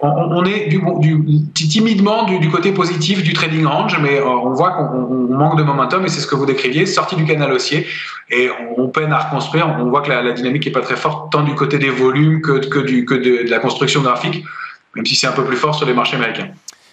On, 0.00 0.44
est 0.44 0.68
timidement 1.54 2.24
du, 2.24 2.48
côté 2.48 2.70
positif 2.70 3.24
du 3.24 3.32
trading 3.32 3.66
range, 3.66 3.98
mais 4.00 4.20
euh, 4.20 4.28
on 4.28 4.52
voit 4.52 4.70
qu'on 4.70 5.34
manque 5.34 5.58
de 5.58 5.64
momentum 5.64 6.04
et 6.04 6.08
c'est 6.08 6.20
ce 6.20 6.28
que 6.28 6.36
vous 6.36 6.46
décriviez, 6.46 6.86
sorti 6.86 7.16
du 7.16 7.24
canal 7.24 7.52
haussier 7.52 7.84
et 8.30 8.48
on, 8.76 8.88
peine 8.88 9.12
à 9.12 9.18
reconstruire. 9.18 9.76
On 9.80 9.90
voit 9.90 10.02
que 10.02 10.10
la, 10.10 10.22
la 10.22 10.32
dynamique 10.32 10.66
est 10.68 10.70
pas 10.70 10.82
très 10.82 10.94
forte 10.94 11.32
tant 11.32 11.42
du 11.48 11.54
côté 11.54 11.78
des 11.78 11.90
volumes 11.90 12.40
que, 12.40 12.66
que, 12.66 12.78
du, 12.78 13.04
que 13.04 13.14
de, 13.14 13.48
la 13.48 13.58
construction 13.58 14.02
graphique, 14.02 14.44
même 14.94 15.06
si 15.06 15.14
c'est 15.14 15.26
un 15.26 15.32
peu 15.32 15.44
plus 15.44 15.56
fort 15.56 15.74
sur 15.74 15.86
les 15.86 15.94
marchés 15.94 16.16
américains. 16.16 16.50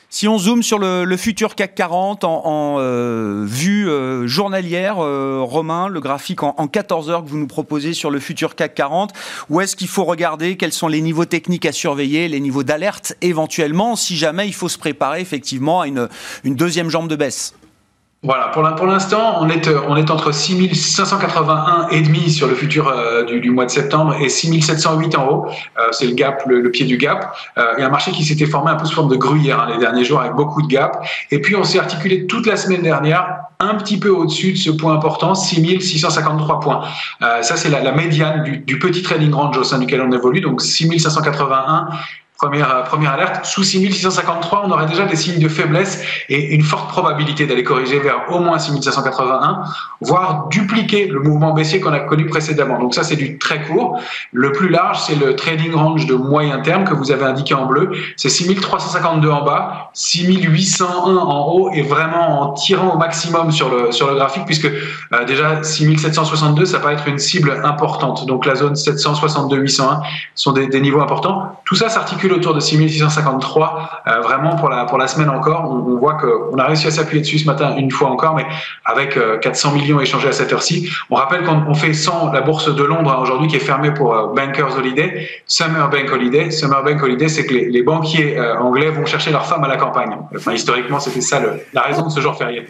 Si 0.09 0.27
on 0.29 0.37
zoome 0.37 0.63
sur 0.63 0.79
le, 0.79 1.17
futur 1.17 1.55
CAC 1.55 1.75
40 1.75 2.23
en, 2.23 2.45
en 2.45 2.77
euh, 2.79 3.43
vue 3.45 3.89
euh, 3.89 4.27
journalière, 4.27 4.99
euh, 4.99 5.41
Romain, 5.41 5.89
le 5.89 5.99
graphique 5.99 6.41
en, 6.41 6.55
en, 6.57 6.67
14 6.67 7.09
heures 7.09 7.23
que 7.25 7.29
vous 7.29 7.37
nous 7.37 7.47
proposez 7.47 7.93
sur 7.93 8.11
le 8.11 8.19
futur 8.19 8.55
CAC 8.55 8.75
40, 8.75 9.11
où 9.49 9.59
est-ce 9.59 9.75
qu'il 9.75 9.89
faut 9.89 10.05
regarder? 10.05 10.55
Quels 10.55 10.71
sont 10.71 10.87
les 10.87 11.01
niveaux 11.01 11.25
techniques 11.25 11.65
à 11.65 11.73
surveiller, 11.73 12.29
les 12.29 12.39
niveaux 12.39 12.63
d'alerte 12.63 13.15
éventuellement, 13.21 13.95
si 13.95 14.15
jamais 14.15 14.47
il 14.47 14.53
faut 14.53 14.69
se 14.69 14.77
préparer 14.77 15.19
effectivement 15.19 15.81
à 15.81 15.87
une, 15.87 16.07
une 16.45 16.55
deuxième 16.55 16.89
jambe 16.89 17.09
de 17.09 17.15
baisse? 17.17 17.53
Voilà, 18.25 18.47
pour 18.47 18.87
l'instant, 18.87 19.37
on 19.41 19.49
est, 19.49 19.69
on 19.87 19.95
est 19.95 20.09
entre 20.09 20.31
6581 20.31 21.89
et 21.91 22.01
demi 22.01 22.31
sur 22.31 22.47
le 22.47 22.55
futur 22.55 22.87
euh, 22.87 23.23
du, 23.23 23.51
mois 23.51 23.65
de 23.65 23.69
septembre 23.69 24.15
et 24.19 24.29
6708 24.29 25.15
en 25.15 25.27
haut. 25.29 25.45
Euh, 25.77 25.89
c'est 25.91 26.07
le 26.07 26.13
gap, 26.13 26.43
le, 26.47 26.71
pied 26.71 26.87
du 26.87 26.97
gap. 26.97 27.37
Euh, 27.59 27.75
a 27.77 27.85
un 27.85 27.89
marché 27.89 28.11
qui 28.11 28.23
s'était 28.23 28.47
formé 28.47 28.71
un 28.71 28.77
peu 28.77 28.85
sous 28.85 28.95
forme 28.95 29.11
de 29.11 29.15
gruyère 29.15 29.61
hein, 29.61 29.67
les 29.71 29.77
derniers 29.77 30.03
jours 30.03 30.21
avec 30.21 30.33
beaucoup 30.33 30.63
de 30.63 30.67
gap. 30.67 31.05
Et 31.29 31.39
puis, 31.39 31.55
on 31.55 31.63
s'est 31.63 31.77
articulé 31.77 32.25
toute 32.25 32.47
la 32.47 32.57
semaine 32.57 32.81
dernière 32.81 33.41
un 33.59 33.75
petit 33.75 33.99
peu 33.99 34.09
au-dessus 34.09 34.53
de 34.53 34.57
ce 34.57 34.71
point 34.71 34.95
important, 34.95 35.35
6653 35.35 36.59
points. 36.59 36.81
ça, 37.21 37.55
c'est 37.55 37.69
la, 37.69 37.81
la, 37.81 37.91
médiane 37.91 38.43
du, 38.43 38.57
du, 38.57 38.79
petit 38.79 39.03
trading 39.03 39.31
range 39.31 39.57
au 39.59 39.63
sein 39.63 39.77
duquel 39.77 40.01
on 40.01 40.11
évolue. 40.11 40.41
Donc, 40.41 40.61
6581 40.63 41.89
Première, 42.37 42.75
euh, 42.75 42.83
première 42.83 43.13
alerte, 43.13 43.45
sous 43.45 43.63
6653, 43.63 44.63
on 44.65 44.71
aurait 44.71 44.87
déjà 44.87 45.05
des 45.05 45.15
signes 45.15 45.39
de 45.39 45.47
faiblesse 45.47 46.03
et 46.27 46.53
une 46.53 46.63
forte 46.63 46.89
probabilité 46.89 47.47
d'aller 47.47 47.63
corriger 47.63 47.99
vers 47.99 48.29
au 48.29 48.39
moins 48.39 48.59
6581, 48.59 49.63
voire 50.01 50.47
dupliquer 50.49 51.07
le 51.07 51.21
mouvement 51.21 51.53
baissier 51.53 51.79
qu'on 51.79 51.93
a 51.93 52.01
connu 52.01 52.25
précédemment. 52.25 52.77
Donc 52.77 52.93
ça, 52.93 53.03
c'est 53.03 53.15
du 53.15 53.37
très 53.37 53.61
court. 53.61 54.01
Le 54.33 54.51
plus 54.51 54.67
large, 54.67 54.99
c'est 54.99 55.15
le 55.15 55.37
trading 55.37 55.73
range 55.73 56.07
de 56.07 56.15
moyen 56.15 56.59
terme 56.59 56.83
que 56.83 56.93
vous 56.93 57.09
avez 57.09 57.23
indiqué 57.23 57.53
en 57.53 57.67
bleu. 57.67 57.91
C'est 58.17 58.27
6352 58.27 59.29
en 59.29 59.45
bas, 59.45 59.91
6801 59.93 61.15
en 61.15 61.47
haut 61.47 61.71
et 61.71 61.83
vraiment 61.83 62.41
en 62.41 62.53
tirant 62.53 62.95
au 62.95 62.97
maximum 62.97 63.51
sur 63.51 63.69
le, 63.69 63.93
sur 63.93 64.09
le 64.09 64.15
graphique 64.15 64.45
puisque 64.45 64.65
euh, 64.65 65.23
déjà 65.25 65.63
6762, 65.63 66.65
ça 66.65 66.79
paraît 66.79 66.95
être 66.95 67.07
une 67.07 67.19
cible 67.19 67.61
importante. 67.63 68.25
Donc 68.25 68.45
la 68.45 68.55
zone 68.55 68.73
762-801 68.73 70.01
sont 70.35 70.51
des, 70.51 70.67
des 70.67 70.81
niveaux 70.81 71.01
importants. 71.01 71.61
Tout 71.63 71.75
ça 71.75 71.87
s'articule 71.87 72.24
autour 72.31 72.53
de 72.53 72.59
6653. 72.59 74.03
Euh, 74.07 74.21
vraiment, 74.21 74.55
pour 74.55 74.69
la, 74.69 74.85
pour 74.85 74.97
la 74.97 75.07
semaine 75.07 75.29
encore, 75.29 75.69
on, 75.71 75.95
voit 75.97 76.15
qu'on 76.15 76.57
a 76.57 76.65
réussi 76.65 76.87
à 76.87 76.91
s'appuyer 76.91 77.21
dessus 77.21 77.39
ce 77.39 77.45
matin 77.45 77.75
une 77.77 77.91
fois 77.91 78.09
encore, 78.09 78.35
mais 78.35 78.45
avec 78.83 79.17
400 79.41 79.69
euh, 79.69 79.75
millions 79.75 79.99
échangés 79.99 80.27
à 80.27 80.31
cette 80.31 80.51
heure-ci. 80.51 80.89
On 81.09 81.15
rappelle 81.15 81.43
qu'on 81.43 81.73
fait 81.73 81.93
sans 81.93 82.31
la 82.31 82.41
bourse 82.41 82.73
de 82.73 82.83
Londres 82.83 83.11
hein, 83.11 83.21
aujourd'hui 83.21 83.47
qui 83.47 83.55
est 83.55 83.59
fermée 83.59 83.91
pour 83.91 84.15
euh, 84.15 84.33
Bankers 84.33 84.77
Holiday, 84.77 85.27
Summer 85.45 85.89
Bank 85.89 86.11
Holiday. 86.11 86.51
Summer 86.51 86.83
Bank 86.83 87.01
Holiday, 87.01 87.27
c'est 87.27 87.45
que 87.45 87.53
les, 87.53 87.83
banquiers 87.83 88.39
anglais 88.59 88.89
vont 88.89 89.05
chercher 89.05 89.31
leurs 89.31 89.45
femmes 89.45 89.63
à 89.63 89.67
la 89.67 89.77
campagne. 89.77 90.17
Enfin, 90.35 90.53
historiquement, 90.53 90.99
c'était 90.99 91.21
ça 91.21 91.39
la 91.73 91.81
raison 91.81 92.07
de 92.07 92.11
ce 92.11 92.19
jour 92.19 92.35
férié. 92.35 92.65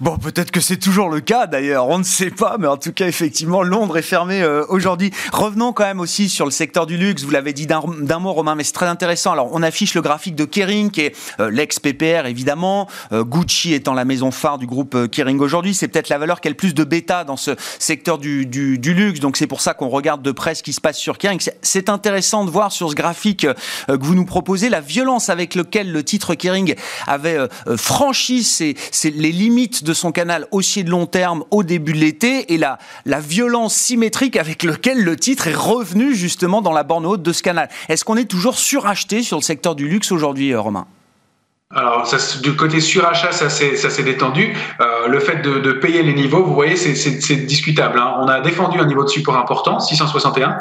Bon, 0.00 0.16
peut-être 0.16 0.52
que 0.52 0.60
c'est 0.60 0.76
toujours 0.76 1.08
le 1.08 1.18
cas 1.18 1.48
d'ailleurs, 1.48 1.88
on 1.88 1.98
ne 1.98 2.04
sait 2.04 2.30
pas, 2.30 2.54
mais 2.56 2.68
en 2.68 2.76
tout 2.76 2.92
cas, 2.92 3.08
effectivement, 3.08 3.64
Londres 3.64 3.98
est 3.98 4.02
fermé 4.02 4.40
euh, 4.42 4.64
aujourd'hui. 4.68 5.10
Revenons 5.32 5.72
quand 5.72 5.82
même 5.82 5.98
aussi 5.98 6.28
sur 6.28 6.44
le 6.44 6.52
secteur 6.52 6.86
du 6.86 6.96
luxe, 6.96 7.24
vous 7.24 7.32
l'avez 7.32 7.52
dit 7.52 7.66
d'un 7.66 7.80
mot, 8.20 8.32
Romain, 8.32 8.54
mais 8.54 8.62
c'est 8.62 8.74
très 8.74 8.86
intéressant. 8.86 9.32
Alors, 9.32 9.48
on 9.50 9.60
affiche 9.60 9.94
le 9.94 10.00
graphique 10.00 10.36
de 10.36 10.44
Kering, 10.44 10.92
qui 10.92 11.00
est 11.00 11.16
euh, 11.40 11.50
l'ex-PPR 11.50 12.26
évidemment, 12.26 12.86
euh, 13.10 13.24
Gucci 13.24 13.74
étant 13.74 13.92
la 13.92 14.04
maison 14.04 14.30
phare 14.30 14.58
du 14.58 14.68
groupe 14.68 15.10
Kering 15.10 15.40
aujourd'hui, 15.40 15.74
c'est 15.74 15.88
peut-être 15.88 16.10
la 16.10 16.18
valeur 16.18 16.40
qui 16.40 16.46
a 16.46 16.52
le 16.52 16.56
plus 16.56 16.74
de 16.74 16.84
bêta 16.84 17.24
dans 17.24 17.36
ce 17.36 17.56
secteur 17.80 18.18
du 18.18 18.44
luxe, 18.80 19.18
donc 19.18 19.36
c'est 19.36 19.48
pour 19.48 19.60
ça 19.60 19.74
qu'on 19.74 19.88
regarde 19.88 20.22
de 20.22 20.30
près 20.30 20.54
ce 20.54 20.62
qui 20.62 20.74
se 20.74 20.80
passe 20.80 20.98
sur 20.98 21.18
Kering. 21.18 21.40
C'est 21.62 21.88
intéressant 21.88 22.44
de 22.44 22.50
voir 22.50 22.70
sur 22.70 22.88
ce 22.88 22.94
graphique 22.94 23.40
que 23.40 23.56
vous 23.88 24.14
nous 24.14 24.24
proposez 24.24 24.68
la 24.68 24.80
violence 24.80 25.28
avec 25.28 25.56
laquelle 25.56 25.90
le 25.90 26.04
titre 26.04 26.36
Kering 26.36 26.76
avait 27.08 27.38
franchi 27.76 28.46
les 29.02 29.32
limites 29.32 29.82
de 29.87 29.87
son 29.92 30.12
canal 30.12 30.46
haussier 30.50 30.84
de 30.84 30.90
long 30.90 31.06
terme 31.06 31.44
au 31.50 31.62
début 31.62 31.92
de 31.92 31.98
l'été 31.98 32.52
et 32.52 32.58
la, 32.58 32.78
la 33.04 33.20
violence 33.20 33.74
symétrique 33.74 34.36
avec 34.36 34.62
laquelle 34.62 35.02
le 35.02 35.16
titre 35.16 35.48
est 35.48 35.54
revenu 35.54 36.14
justement 36.14 36.62
dans 36.62 36.72
la 36.72 36.82
borne 36.82 37.06
haute 37.06 37.22
de 37.22 37.32
ce 37.32 37.42
canal. 37.42 37.68
Est-ce 37.88 38.04
qu'on 38.04 38.16
est 38.16 38.24
toujours 38.24 38.58
suracheté 38.58 39.22
sur 39.22 39.36
le 39.36 39.42
secteur 39.42 39.74
du 39.74 39.88
luxe 39.88 40.12
aujourd'hui, 40.12 40.52
euh, 40.52 40.60
Romain? 40.60 40.86
Alors, 41.74 42.08
du 42.42 42.56
côté 42.56 42.80
surachat, 42.80 43.30
ça 43.30 43.50
s'est 43.50 44.02
détendu. 44.02 44.56
Euh, 44.80 45.06
le 45.06 45.20
fait 45.20 45.42
de, 45.42 45.58
de, 45.58 45.72
payer 45.72 46.02
les 46.02 46.14
niveaux, 46.14 46.42
vous 46.42 46.54
voyez, 46.54 46.76
c'est 46.76 47.36
discutable. 47.44 47.98
Hein. 47.98 48.14
On 48.20 48.26
a 48.26 48.40
défendu 48.40 48.78
un 48.80 48.86
niveau 48.86 49.04
de 49.04 49.08
support 49.08 49.36
important, 49.36 49.78
661 49.78 50.56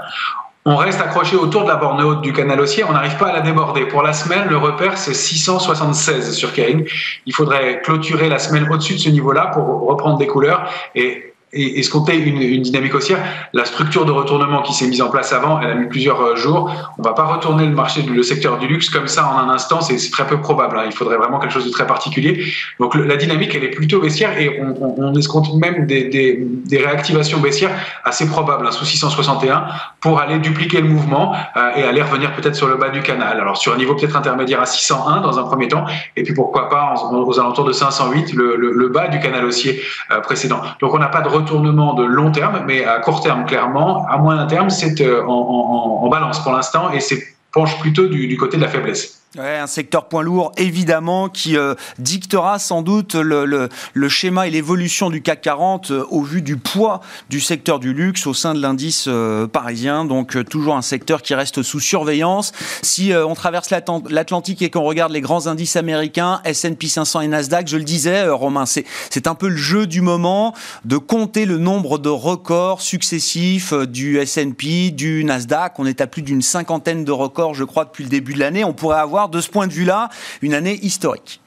on 0.69 0.75
reste 0.75 0.99
accroché 0.99 1.37
autour 1.37 1.63
de 1.63 1.69
la 1.69 1.77
borne 1.77 2.01
haute 2.01 2.21
du 2.21 2.33
canal 2.33 2.59
haussier, 2.59 2.83
on 2.83 2.91
n'arrive 2.91 3.15
pas 3.15 3.27
à 3.27 3.31
la 3.31 3.39
déborder. 3.39 3.85
Pour 3.85 4.03
la 4.03 4.11
semaine, 4.11 4.49
le 4.49 4.57
repère, 4.57 4.97
c'est 4.97 5.13
676 5.13 6.35
sur 6.35 6.51
Kering. 6.51 6.85
Il 7.25 7.33
faudrait 7.33 7.81
clôturer 7.83 8.27
la 8.27 8.37
semaine 8.37 8.67
au-dessus 8.69 8.95
de 8.95 8.99
ce 8.99 9.07
niveau-là 9.07 9.47
pour 9.53 9.87
reprendre 9.87 10.17
des 10.17 10.27
couleurs. 10.27 10.69
Et 10.93 11.33
escompter 11.53 12.17
une, 12.17 12.41
une 12.41 12.61
dynamique 12.61 12.93
haussière. 12.93 13.19
La 13.53 13.63
structure 13.63 14.05
de 14.05 14.11
retournement 14.11 14.61
qui 14.63 14.73
s'est 14.73 14.87
mise 14.87 15.01
en 15.01 15.09
place 15.09 15.31
avant, 15.31 15.61
elle 15.61 15.69
a 15.69 15.75
mis 15.75 15.87
plusieurs 15.87 16.21
euh, 16.21 16.35
jours. 16.35 16.69
On 16.97 17.01
va 17.01 17.13
pas 17.13 17.25
retourner 17.25 17.65
le 17.65 17.71
marché, 17.73 18.01
le 18.01 18.21
secteur 18.21 18.57
du 18.57 18.67
luxe 18.67 18.89
comme 18.89 19.07
ça 19.07 19.29
en 19.29 19.37
un 19.37 19.49
instant, 19.49 19.79
c'est 19.79 19.97
très 20.11 20.27
peu 20.27 20.41
probable. 20.41 20.77
Hein. 20.77 20.83
Il 20.85 20.91
faudrait 20.91 21.17
vraiment 21.17 21.39
quelque 21.39 21.53
chose 21.53 21.65
de 21.65 21.71
très 21.71 21.87
particulier. 21.87 22.43
Donc 22.79 22.95
la 22.95 23.15
dynamique, 23.15 23.55
elle 23.55 23.63
est 23.63 23.69
plutôt 23.69 24.01
baissière 24.01 24.37
et 24.37 24.59
on, 24.61 24.75
on, 24.83 24.95
on 24.97 25.15
escompte 25.15 25.53
même 25.53 25.85
des, 25.85 26.05
des, 26.05 26.37
des, 26.37 26.77
réactivations 26.77 27.39
baissières 27.39 27.71
assez 28.03 28.27
probables, 28.27 28.67
hein, 28.67 28.71
sous 28.71 28.85
661, 28.85 29.67
pour 30.01 30.19
aller 30.19 30.39
dupliquer 30.39 30.81
le 30.81 30.89
mouvement 30.89 31.33
euh, 31.55 31.71
et 31.77 31.83
aller 31.83 32.01
revenir 32.01 32.33
peut-être 32.35 32.55
sur 32.55 32.67
le 32.67 32.75
bas 32.75 32.89
du 32.89 33.01
canal. 33.01 33.39
Alors 33.39 33.55
sur 33.55 33.73
un 33.73 33.77
niveau 33.77 33.95
peut-être 33.95 34.17
intermédiaire 34.17 34.61
à 34.61 34.65
601 34.65 35.21
dans 35.21 35.39
un 35.39 35.43
premier 35.43 35.69
temps, 35.69 35.85
et 36.17 36.23
puis 36.23 36.33
pourquoi 36.33 36.67
pas 36.69 36.93
aux 37.11 37.39
alentours 37.39 37.65
de 37.65 37.71
508, 37.71 38.33
le, 38.33 38.57
le, 38.57 38.73
le 38.73 38.89
bas 38.89 39.07
du 39.07 39.19
canal 39.19 39.45
haussier 39.45 39.81
euh, 40.11 40.19
précédent. 40.19 40.61
Donc 40.81 40.93
on 40.93 40.99
n'a 40.99 41.07
pas 41.07 41.21
de 41.21 41.29
retournement 41.47 41.93
de 41.93 42.03
long 42.03 42.31
terme, 42.31 42.63
mais 42.65 42.83
à 42.83 42.99
court 42.99 43.21
terme, 43.21 43.45
clairement. 43.45 44.05
À 44.07 44.17
moyen 44.17 44.45
terme, 44.47 44.69
c'est 44.69 44.99
euh, 45.01 45.25
en, 45.25 46.07
balance 46.09 46.39
pour 46.43 46.51
l'instant 46.51 46.91
et 46.91 46.99
c'est 46.99 47.21
penche 47.51 47.79
plutôt 47.79 48.07
du 48.07 48.37
côté 48.37 48.57
de 48.57 48.61
la 48.61 48.69
faiblesse 48.69 49.16
un 49.37 49.67
secteur 49.67 50.07
point 50.07 50.23
lourd, 50.23 50.51
évidemment, 50.57 51.29
qui 51.29 51.57
euh, 51.57 51.75
dictera 51.99 52.59
sans 52.59 52.81
doute 52.81 53.15
le, 53.15 53.69
schéma 54.07 54.47
et 54.47 54.51
l'évolution 54.51 55.09
du 55.09 55.21
CAC 55.21 55.41
40 55.41 55.91
euh, 55.91 56.05
au 56.09 56.21
vu 56.21 56.41
du 56.41 56.55
poids 56.57 57.01
du 57.29 57.41
secteur 57.41 57.79
du 57.79 57.93
luxe 57.93 58.25
au 58.25 58.33
sein 58.33 58.53
de 58.53 58.61
l'indice 58.61 59.05
euh, 59.07 59.45
parisien. 59.45 60.05
Donc, 60.05 60.37
toujours 60.49 60.75
un 60.75 60.81
secteur 60.81 61.21
qui 61.21 61.35
reste 61.35 61.61
sous 61.61 61.79
surveillance. 61.79 62.53
Si 62.81 63.11
on 63.13 63.33
traverse 63.33 63.69
l'Atlantique 63.69 64.61
et 64.61 64.69
qu'on 64.69 64.83
regarde 64.83 65.11
les 65.11 65.21
grands 65.21 65.47
indices 65.47 65.75
américains, 65.75 66.41
S&P 66.45 66.87
500 66.87 67.21
et 67.21 67.27
Nasdaq, 67.27 67.67
je 67.67 67.77
le 67.77 67.83
disais, 67.83 68.27
Romain, 68.29 68.65
c'est 68.65 69.27
un 69.27 69.35
peu 69.35 69.49
le 69.49 69.57
jeu 69.57 69.87
du 69.87 70.01
moment 70.01 70.53
de 70.85 70.97
compter 70.97 71.45
le 71.45 71.57
nombre 71.57 71.97
de 71.97 72.09
records 72.09 72.81
successifs 72.81 73.73
du 73.73 74.19
S&P, 74.19 74.91
du 74.91 75.23
Nasdaq. 75.23 75.79
On 75.79 75.85
est 75.85 76.01
à 76.01 76.07
plus 76.07 76.21
d'une 76.21 76.41
cinquantaine 76.41 77.03
de 77.03 77.11
records, 77.11 77.53
je 77.53 77.63
crois, 77.63 77.85
depuis 77.85 78.03
le 78.03 78.09
début 78.09 78.33
de 78.33 78.39
l'année. 78.39 78.63
On 78.63 78.73
pourrait 78.73 78.99
avoir 78.99 79.16
de 79.25 79.41
ce 79.41 79.49
point 79.49 79.67
de 79.67 79.73
vue-là 79.73 80.09
une 80.41 80.53
année 80.53 80.77
historique. 80.83 81.41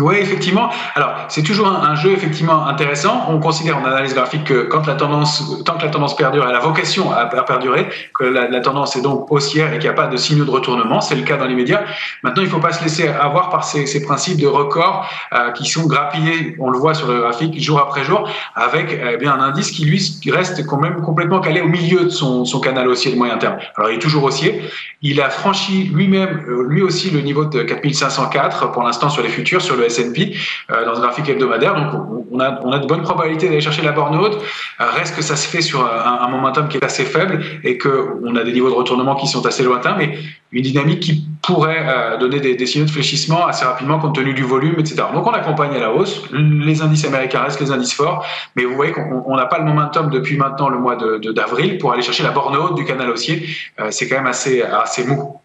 Oui, 0.00 0.16
effectivement. 0.20 0.70
Alors, 0.94 1.12
c'est 1.28 1.42
toujours 1.42 1.66
un, 1.68 1.94
jeu 1.94 2.12
effectivement 2.12 2.66
intéressant. 2.66 3.24
On 3.28 3.40
considère 3.40 3.78
en 3.78 3.84
analyse 3.84 4.14
graphique 4.14 4.44
que 4.44 4.62
quand 4.62 4.86
la 4.86 4.94
tendance, 4.94 5.42
tant 5.64 5.76
que 5.76 5.84
la 5.84 5.90
tendance 5.90 6.14
perdure, 6.14 6.46
elle 6.48 6.54
a 6.54 6.60
vocation 6.60 7.10
à, 7.10 7.26
perdurer, 7.26 7.88
que 8.14 8.24
la, 8.24 8.60
tendance 8.60 8.94
est 8.96 9.02
donc 9.02 9.30
haussière 9.32 9.72
et 9.72 9.78
qu'il 9.78 9.84
n'y 9.84 9.88
a 9.88 9.94
pas 9.94 10.06
de 10.06 10.16
signaux 10.16 10.44
de 10.44 10.50
retournement. 10.50 11.00
C'est 11.00 11.16
le 11.16 11.22
cas 11.22 11.36
dans 11.36 11.46
les 11.46 11.54
médias. 11.54 11.80
Maintenant, 12.22 12.42
il 12.42 12.46
ne 12.46 12.50
faut 12.50 12.60
pas 12.60 12.72
se 12.72 12.82
laisser 12.82 13.08
avoir 13.08 13.50
par 13.50 13.64
ces, 13.64 14.02
principes 14.02 14.38
de 14.38 14.46
records 14.46 15.10
euh, 15.32 15.50
qui 15.50 15.66
sont 15.66 15.86
grappillés, 15.86 16.54
on 16.60 16.70
le 16.70 16.78
voit 16.78 16.94
sur 16.94 17.08
le 17.08 17.20
graphique, 17.20 17.60
jour 17.60 17.80
après 17.80 18.04
jour, 18.04 18.28
avec 18.54 18.96
eh 19.12 19.16
bien 19.16 19.32
un 19.32 19.40
indice 19.40 19.72
qui 19.72 19.84
lui 19.84 20.00
reste 20.30 20.64
quand 20.66 20.78
même 20.78 21.00
complètement 21.02 21.40
calé 21.40 21.60
au 21.60 21.68
milieu 21.68 22.04
de 22.04 22.10
son, 22.10 22.44
son 22.44 22.60
canal 22.60 22.86
haussier 22.86 23.10
de 23.10 23.16
moyen 23.16 23.36
terme. 23.38 23.56
Alors, 23.76 23.90
il 23.90 23.96
est 23.96 24.00
toujours 24.00 24.22
haussier. 24.24 24.62
Il 25.02 25.20
a 25.20 25.30
franchi 25.30 25.90
lui-même, 25.92 26.44
euh, 26.48 26.66
lui 26.68 26.82
aussi, 26.82 27.10
le 27.10 27.20
niveau 27.20 27.44
de 27.44 27.62
4504 27.62 28.70
pour 28.70 28.82
l'instant 28.82 29.10
sur 29.10 29.22
les 29.22 29.28
futurs, 29.28 29.60
sur 29.60 29.76
le 29.76 29.87
S&P 29.88 30.34
euh, 30.70 30.84
dans 30.84 30.98
un 30.98 31.00
graphique 31.00 31.28
hebdomadaire. 31.28 31.74
Donc 31.74 32.24
on 32.30 32.40
a, 32.40 32.78
de 32.78 32.86
bonnes 32.86 33.02
probabilités 33.02 33.48
d'aller 33.48 33.60
chercher 33.60 33.82
la 33.82 33.92
borne 33.92 34.16
haute. 34.16 34.38
Euh, 34.80 34.90
reste 34.90 35.16
que 35.16 35.22
ça 35.22 35.36
se 35.36 35.48
fait 35.48 35.62
sur 35.62 35.84
un, 35.84 36.28
momentum 36.28 36.68
qui 36.68 36.76
est 36.76 36.84
assez 36.84 37.04
faible 37.04 37.42
et 37.64 37.78
que 37.78 38.20
on 38.24 38.36
a 38.36 38.44
des 38.44 38.52
niveaux 38.52 38.70
de 38.70 38.74
retournement 38.74 39.14
qui 39.16 39.26
sont 39.26 39.44
assez 39.46 39.62
lointains, 39.62 39.96
mais 39.96 40.18
une 40.52 40.62
dynamique 40.62 41.00
qui 41.00 41.26
pourrait 41.42 41.86
euh, 41.88 42.16
donner 42.18 42.40
des, 42.40 42.66
signaux 42.66 42.84
de 42.84 42.90
fléchissement 42.90 43.46
assez 43.46 43.64
rapidement 43.64 43.98
compte 43.98 44.14
tenu 44.14 44.34
du 44.34 44.42
volume, 44.42 44.76
etc. 44.78 45.04
Donc 45.14 45.26
on 45.26 45.32
accompagne 45.32 45.74
à 45.74 45.80
la 45.80 45.92
hausse. 45.92 46.22
Les 46.32 46.82
indices 46.82 47.04
américains 47.06 47.40
restent 47.40 47.60
les 47.60 47.72
indices 47.72 47.94
forts, 47.94 48.26
mais 48.56 48.64
vous 48.64 48.74
voyez 48.74 48.92
qu'on 48.92 49.36
n'a 49.36 49.46
pas 49.46 49.58
le 49.58 49.64
momentum 49.64 50.10
depuis 50.10 50.36
maintenant 50.36 50.68
le 50.68 50.78
mois 50.78 50.96
de 50.96 51.18
d'avril 51.32 51.78
pour 51.78 51.92
aller 51.92 52.02
chercher 52.02 52.22
la 52.22 52.30
borne 52.30 52.56
haute 52.56 52.76
du 52.76 52.84
canal 52.84 53.10
haussier. 53.10 53.46
C'est 53.90 54.08
quand 54.08 54.16
même 54.16 54.26
assez 54.26 54.62
mou. 55.06 55.40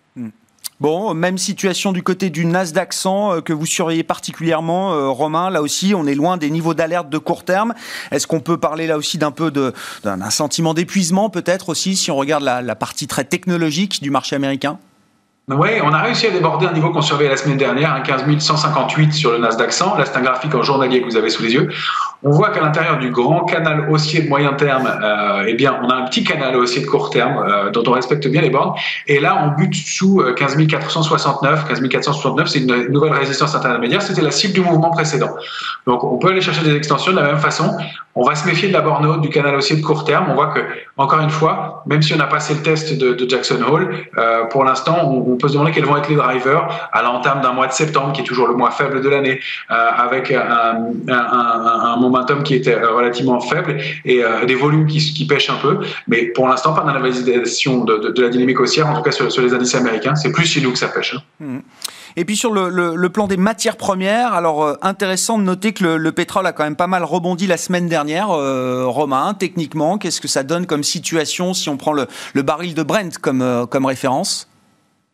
Bon, 0.84 1.14
même 1.14 1.38
situation 1.38 1.94
du 1.94 2.04
côté 2.04 2.30
du 2.30 2.44
Nasdaq 2.44 2.92
100 2.92 3.36
euh, 3.36 3.40
que 3.40 3.54
vous 3.54 3.66
surveillez 3.66 4.04
particulièrement, 4.04 4.92
euh, 4.92 5.08
Romain. 5.08 5.50
Là 5.50 5.62
aussi, 5.62 5.94
on 5.96 6.06
est 6.06 6.14
loin 6.14 6.36
des 6.36 6.50
niveaux 6.50 6.74
d'alerte 6.74 7.08
de 7.08 7.18
court 7.18 7.46
terme. 7.46 7.74
Est-ce 8.12 8.28
qu'on 8.28 8.42
peut 8.42 8.58
parler 8.58 8.86
là 8.86 8.98
aussi 8.98 9.18
d'un 9.18 9.32
peu 9.32 9.50
d'un 9.50 10.30
sentiment 10.30 10.74
d'épuisement 10.74 11.30
peut-être 11.30 11.70
aussi 11.70 11.96
si 11.96 12.12
on 12.12 12.18
regarde 12.18 12.44
la, 12.44 12.76
partie 12.76 13.08
très 13.08 13.24
technologique 13.24 14.04
du 14.04 14.10
marché 14.10 14.36
américain? 14.36 14.78
Oui, 15.50 15.72
on 15.84 15.92
a 15.92 16.02
réussi 16.02 16.26
à 16.26 16.30
déborder 16.30 16.68
un 16.68 16.72
niveau 16.72 16.92
qu'on 16.92 17.02
surveillait 17.02 17.30
la 17.30 17.36
semaine 17.36 17.58
dernière, 17.58 17.94
un 17.94 18.00
15 18.00 18.40
158 18.40 19.12
sur 19.12 19.32
le 19.34 19.40
Nasdaq 19.40 19.74
100. 19.74 19.98
Là, 19.98 20.06
c'est 20.06 20.18
un 20.18 20.22
graphique 20.22 20.56
en 20.56 20.64
journalier 20.64 21.02
que 21.02 21.06
vous 21.06 21.18
avez 21.18 21.30
sous 21.30 21.44
les 21.44 21.54
yeux. 21.54 21.70
on 22.24 22.32
voit 22.32 22.52
qu'à 22.52 22.62
l'intérieur 22.62 22.98
du 22.98 23.10
grand 23.10 23.44
canal 23.44 23.90
haussier 23.90 24.22
de 24.22 24.30
moyen 24.30 24.54
terme, 24.54 24.88
euh, 24.88 25.44
eh 25.46 25.54
bien, 25.56 25.78
on 25.84 25.90
a 25.90 25.96
un 25.96 26.06
petit 26.06 26.24
canal 26.24 26.56
haussier 26.56 26.82
de 26.82 26.88
court 26.88 27.10
terme 27.10 27.44
euh, 27.46 27.72
dont 27.72 27.84
on 27.86 27.92
respecte 27.92 28.26
bien 28.30 28.42
les 28.42 28.50
bornes. 28.50 28.74
Et 29.08 29.20
là, 29.20 29.44
on 29.44 29.60
bute 29.60 29.76
sous 29.76 30.24
15 30.34 30.56
469. 30.66 31.68
15 31.68 31.90
469, 31.90 32.48
c'est 32.48 32.60
une 32.60 32.88
nouvelle 32.88 33.12
résistance 33.12 33.54
intermédiaire. 33.54 34.02
C'était 34.02 34.22
la 34.22 34.32
cible 34.32 34.54
du 34.54 34.62
mouvement 34.62 34.92
précédent. 34.92 35.36
Donc, 35.86 36.06
on 36.06 36.20
peut 36.20 36.30
aller 36.30 36.40
chercher 36.40 36.64
des 36.64 36.74
extensions 36.74 37.12
de 37.12 37.18
la 37.18 37.24
même 37.24 37.40
façon. 37.40 37.76
On 38.16 38.24
va 38.24 38.36
se 38.36 38.46
méfier 38.46 38.68
de 38.68 38.74
la 38.74 38.82
borne 38.82 39.06
haute 39.08 39.22
du 39.22 39.30
canal 39.30 39.56
haussier 39.56 39.76
de 39.76 39.82
court 39.82 40.06
terme. 40.06 40.28
On 40.30 40.36
voit 40.36 40.54
que, 40.54 40.60
encore 40.98 41.20
une 41.20 41.32
fois, 41.32 41.84
même 41.88 42.04
si 42.04 42.14
on 42.14 42.20
a 42.20 42.28
passé 42.28 42.54
le 42.54 42.62
test 42.62 42.98
de, 42.98 43.28
Jackson 43.28 43.60
Hole, 43.68 43.96
euh, 44.18 44.46
pour 44.46 44.64
l'instant, 44.64 45.10
on, 45.10 45.33
on, 45.34 45.38
peut 45.38 45.48
se 45.48 45.54
demander 45.54 45.72
quels 45.72 45.86
vont 45.86 45.98
être 45.98 46.10
les 46.10 46.16
drivers 46.16 46.90
à 46.92 47.02
l'entame 47.02 47.42
d'un 47.42 47.54
mois 47.54 47.68
de 47.68 47.74
septembre, 47.74 48.14
qui 48.14 48.22
est 48.22 48.24
toujours 48.24 48.48
le 48.48 48.56
mois 48.56 48.72
faible 48.72 49.02
de 49.02 49.10
l'année, 49.10 49.40
euh, 49.72 49.90
avec 49.96 50.32
un, 50.32 51.98
momentum 52.00 52.44
qui 52.44 52.56
était 52.56 52.76
relativement 52.76 53.40
faible 53.40 53.78
et 54.06 54.24
euh, 54.24 54.46
des 54.46 54.56
volumes 54.56 54.88
qui, 54.88 55.26
pêchent 55.28 55.50
un 55.50 55.56
peu. 55.56 55.80
Mais 56.08 56.26
pour 56.26 56.48
l'instant, 56.48 56.74
pas 56.74 56.82
d'invalidation 56.82 57.84
de, 57.86 57.98
de, 57.98 58.10
de, 58.10 58.22
la 58.22 58.30
dynamique 58.30 58.60
haussière, 58.60 58.88
en 58.88 58.96
tout 58.96 59.02
cas 59.02 59.12
sur, 59.12 59.42
les 59.42 59.54
indices 59.54 59.76
américains. 59.76 60.16
C'est 60.16 60.32
plus 60.32 60.46
chez 60.46 60.62
nous 60.62 60.72
que 60.72 60.78
ça 60.78 60.88
pêche. 60.88 61.16
Hein. 61.16 61.22
Mmh. 61.40 61.60
Et 62.16 62.26
puis 62.26 62.36
sur 62.36 62.54
le, 62.54 63.08
plan 63.10 63.28
des 63.28 63.38
matières 63.38 63.78
premières, 63.78 64.34
alors 64.34 64.64
euh, 64.64 64.76
intéressant 64.82 65.38
de 65.38 65.44
noter 65.44 65.74
que 65.74 65.84
le, 65.84 65.98
le, 65.98 66.12
pétrole 66.12 66.46
a 66.46 66.52
quand 66.52 66.64
même 66.64 66.76
pas 66.76 66.88
mal 66.88 67.04
rebondi 67.04 67.48
la 67.48 67.58
semaine 67.58 67.88
dernière. 67.88 68.28
Romain, 68.28 69.34
techniquement, 69.34 69.98
qu'est-ce 69.98 70.22
que 70.22 70.28
ça 70.28 70.44
donne 70.44 70.66
comme 70.66 70.84
situation 70.84 71.54
si 71.54 71.70
on 71.70 71.78
prend 71.78 71.94
le, 71.94 72.08
baril 72.42 72.76
de 72.76 72.84
Brent 72.84 73.18
comme 73.20 73.86
référence? 73.86 74.48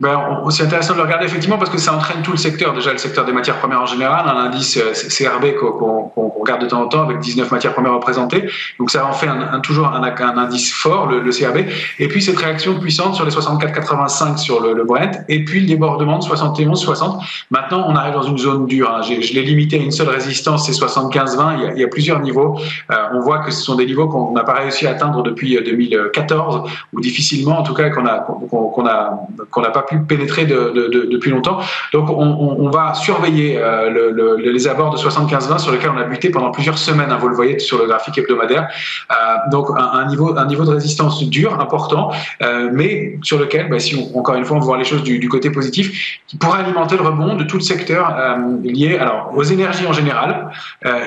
Ben, 0.02 0.46
c'est 0.50 0.64
intéressant 0.64 0.94
de 0.94 1.00
le 1.00 1.04
regarder 1.04 1.26
effectivement 1.26 1.58
parce 1.58 1.70
que 1.70 1.78
ça 1.78 1.94
entraîne 1.94 2.22
tout 2.22 2.32
le 2.32 2.38
secteur. 2.38 2.74
Déjà, 2.74 2.94
le 2.94 2.98
secteur 2.98 3.26
des 3.26 3.34
matières 3.34 3.58
premières 3.58 3.82
en 3.82 3.86
général, 3.86 4.30
un 4.30 4.46
indice 4.46 4.78
euh, 4.78 4.94
CRB 4.94 5.56
qu'on 5.56 6.10
qu 6.16 6.40
regarde 6.40 6.62
de 6.62 6.68
temps 6.68 6.82
en 6.82 6.88
temps 6.88 7.04
avec 7.04 7.20
19 7.20 7.52
matières 7.52 7.74
premières 7.74 7.96
représentées. 7.96 8.50
Donc, 8.80 8.92
ça 8.92 9.06
en 9.06 9.12
fait 9.12 9.28
un, 9.28 9.42
un, 9.42 9.60
toujours 9.60 9.88
un, 9.88 10.02
un, 10.02 10.38
indice 10.38 10.72
fort, 10.72 11.08
le, 11.08 11.20
le, 11.20 11.32
CRB. 11.32 11.70
Et 12.00 12.08
puis, 12.08 12.22
cette 12.22 12.38
réaction 12.38 12.80
puissante 12.80 13.16
sur 13.16 13.26
les 13.26 13.32
64,85 13.32 14.38
sur 14.38 14.62
le, 14.62 14.74
le, 14.74 14.86
Brent. 14.86 15.26
Et 15.28 15.44
puis, 15.44 15.60
le 15.60 15.68
débordement 15.68 16.18
de 16.20 16.24
71,60. 16.24 17.22
Maintenant, 17.52 17.86
on 17.86 17.96
arrive 17.98 18.14
dans 18.14 18.22
une 18.24 18.38
zone 18.38 18.68
dure. 18.68 18.90
Hein. 18.90 19.02
Je 19.02 19.34
l'ai 19.34 19.44
limité 19.44 19.80
à 19.80 19.84
une 19.84 19.92
seule 19.92 20.08
résistance, 20.08 20.66
c'est 20.66 20.72
75,20. 20.72 21.58
Il, 21.58 21.74
il, 21.76 21.82
y 21.82 21.84
a 21.84 21.90
plusieurs 21.90 22.22
niveaux. 22.22 22.58
Euh, 22.90 22.96
on 23.14 23.20
voit 23.20 23.40
que 23.40 23.52
ce 23.52 23.62
sont 23.62 23.76
des 23.76 23.86
niveaux 23.86 24.08
qu'on 24.08 24.32
n'a 24.32 24.46
pas 24.46 24.54
réussi 24.54 24.88
à 24.88 24.92
atteindre 24.92 25.24
depuis 25.24 25.62
2014 25.62 26.56
euh, 26.56 26.70
ou 26.94 27.02
difficilement, 27.02 27.60
en 27.60 27.64
tout 27.64 27.74
cas, 27.74 27.90
qu'on 27.90 28.06
a, 28.06 28.20
qu'on 28.20 28.86
a, 28.86 29.28
n'a 29.62 29.70
pas 29.72 29.82
pu 29.90 30.00
pénétrer 30.00 30.46
de, 30.46 30.72
de, 30.76 30.88
de, 30.88 31.08
depuis 31.12 31.32
longtemps. 31.32 31.60
Donc, 31.94 32.10
on, 32.10 32.70
va 32.70 32.94
surveiller 32.94 33.58
euh, 33.58 33.90
le, 33.90 34.12
le, 34.12 34.36
les 34.36 34.68
abords 34.68 34.92
de 34.92 34.98
75-20 34.98 35.58
sur 35.58 35.72
lesquels 35.72 35.90
on 35.90 35.98
a 35.98 36.04
buté 36.04 36.30
pendant 36.30 36.52
plusieurs 36.52 36.78
semaines. 36.78 37.12
Hein, 37.12 37.18
vous 37.20 37.30
le 37.30 37.36
voyez 37.36 37.58
sur 37.58 37.80
le 37.80 37.88
graphique 37.88 38.18
hebdomadaire. 38.18 38.68
Euh, 39.12 39.16
donc, 39.52 39.68
un, 39.76 40.06
niveau, 40.06 40.38
un 40.38 40.46
niveau 40.46 40.66
de 40.66 40.72
résistance 40.72 41.24
dur, 41.24 41.60
important, 41.60 42.12
euh, 42.44 42.70
mais 42.72 43.18
sur 43.24 43.40
lequel, 43.40 43.70
bah, 43.70 43.80
si 43.80 44.12
encore 44.16 44.36
une 44.36 44.46
fois, 44.46 44.58
on 44.58 44.60
voit 44.60 44.78
les 44.78 44.84
choses 44.84 45.04
du, 45.04 45.28
côté 45.30 45.50
positif, 45.50 46.20
qui 46.28 46.38
pourrait 46.38 46.60
alimenter 46.60 46.96
le 46.96 47.04
rebond 47.04 47.36
de 47.36 47.44
tout 47.44 47.58
le 47.58 47.64
secteur 47.64 48.16
lié 48.64 48.98
alors, 48.98 49.32
aux 49.36 49.44
énergies 49.44 49.86
en 49.86 49.94
général, 49.94 50.50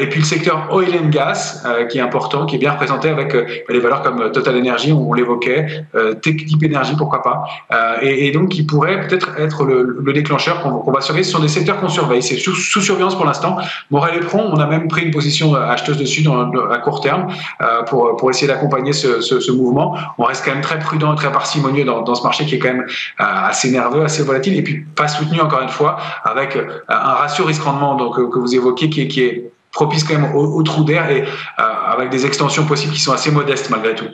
et 0.00 0.08
puis 0.08 0.20
le 0.20 0.24
secteur 0.24 0.68
oil 0.70 0.94
and 0.94 1.08
gas, 1.08 1.64
qui 1.90 1.98
est 1.98 2.00
important, 2.00 2.46
qui 2.46 2.54
est 2.54 2.58
bien 2.58 2.72
représenté 2.72 3.08
avec 3.08 3.34
des 3.68 3.78
valeurs 3.80 4.02
comme 4.02 4.30
Total 4.30 4.56
Energy, 4.56 4.92
on, 4.92 5.10
on 5.10 5.14
l'évoquait, 5.14 5.84
Type 6.22 6.62
Énergie, 6.62 6.94
pourquoi 6.96 7.22
pas, 7.22 7.98
et, 8.00 8.28
et 8.28 8.30
donc 8.30 8.50
qui 8.50 8.64
pourrait 8.72 9.06
peut-être 9.06 9.38
être 9.38 9.64
le, 9.64 9.98
le 10.02 10.12
déclencheur 10.14 10.62
qu'on 10.62 10.80
qu 10.80 10.90
va 10.90 11.02
surveiller. 11.02 11.24
Ce 11.24 11.32
sont 11.32 11.40
des 11.40 11.48
secteurs 11.48 11.78
qu'on 11.78 11.88
surveille. 11.88 12.22
C'est 12.22 12.38
sous, 12.38 12.54
surveillance 12.54 13.14
pour 13.14 13.26
l'instant. 13.26 13.58
Morel 13.90 14.16
et 14.16 14.20
Pron, 14.20 14.50
on 14.50 14.58
a 14.58 14.66
même 14.66 14.88
pris 14.88 15.02
une 15.04 15.10
position 15.10 15.54
acheteuse 15.54 15.98
dessus 15.98 16.22
dans, 16.22 16.50
à 16.70 16.78
court 16.78 17.00
terme 17.02 17.26
euh, 17.60 17.82
pour, 17.82 18.16
pour 18.16 18.30
essayer 18.30 18.46
d'accompagner 18.46 18.94
ce, 18.94 19.52
mouvement. 19.52 19.96
On 20.16 20.24
reste 20.24 20.42
quand 20.44 20.52
même 20.52 20.62
très 20.62 20.78
prudent 20.78 21.12
et 21.12 21.16
très 21.16 21.30
parcimonieux 21.30 21.84
dans, 21.84 22.14
ce 22.14 22.22
marché 22.22 22.46
qui 22.46 22.54
est 22.54 22.58
quand 22.58 22.72
même 22.72 22.86
euh, 22.88 23.50
assez 23.50 23.70
nerveux, 23.70 24.02
assez 24.02 24.22
volatile 24.22 24.56
et 24.56 24.62
puis 24.62 24.86
pas 24.96 25.08
soutenu 25.08 25.40
encore 25.40 25.60
une 25.60 25.68
fois 25.68 25.98
avec 26.24 26.56
euh, 26.56 26.80
un 26.88 27.14
ratio 27.22 27.44
risque-rendement 27.44 28.10
que 28.10 28.38
vous 28.38 28.54
évoquez 28.54 28.88
qui 28.88 29.02
est, 29.02 29.08
qui 29.08 29.22
est 29.22 29.52
propice 29.70 30.04
quand 30.04 30.18
même 30.18 30.34
au 30.34 30.62
trou 30.62 30.84
d'air 30.84 31.10
et 31.10 31.24
avec 31.56 32.10
des 32.10 32.26
extensions 32.26 32.66
possibles 32.66 32.92
qui 32.92 33.00
sont 33.00 33.12
assez 33.12 33.30
modestes 33.30 33.70
malgré 33.70 33.94
tout. 33.94 34.08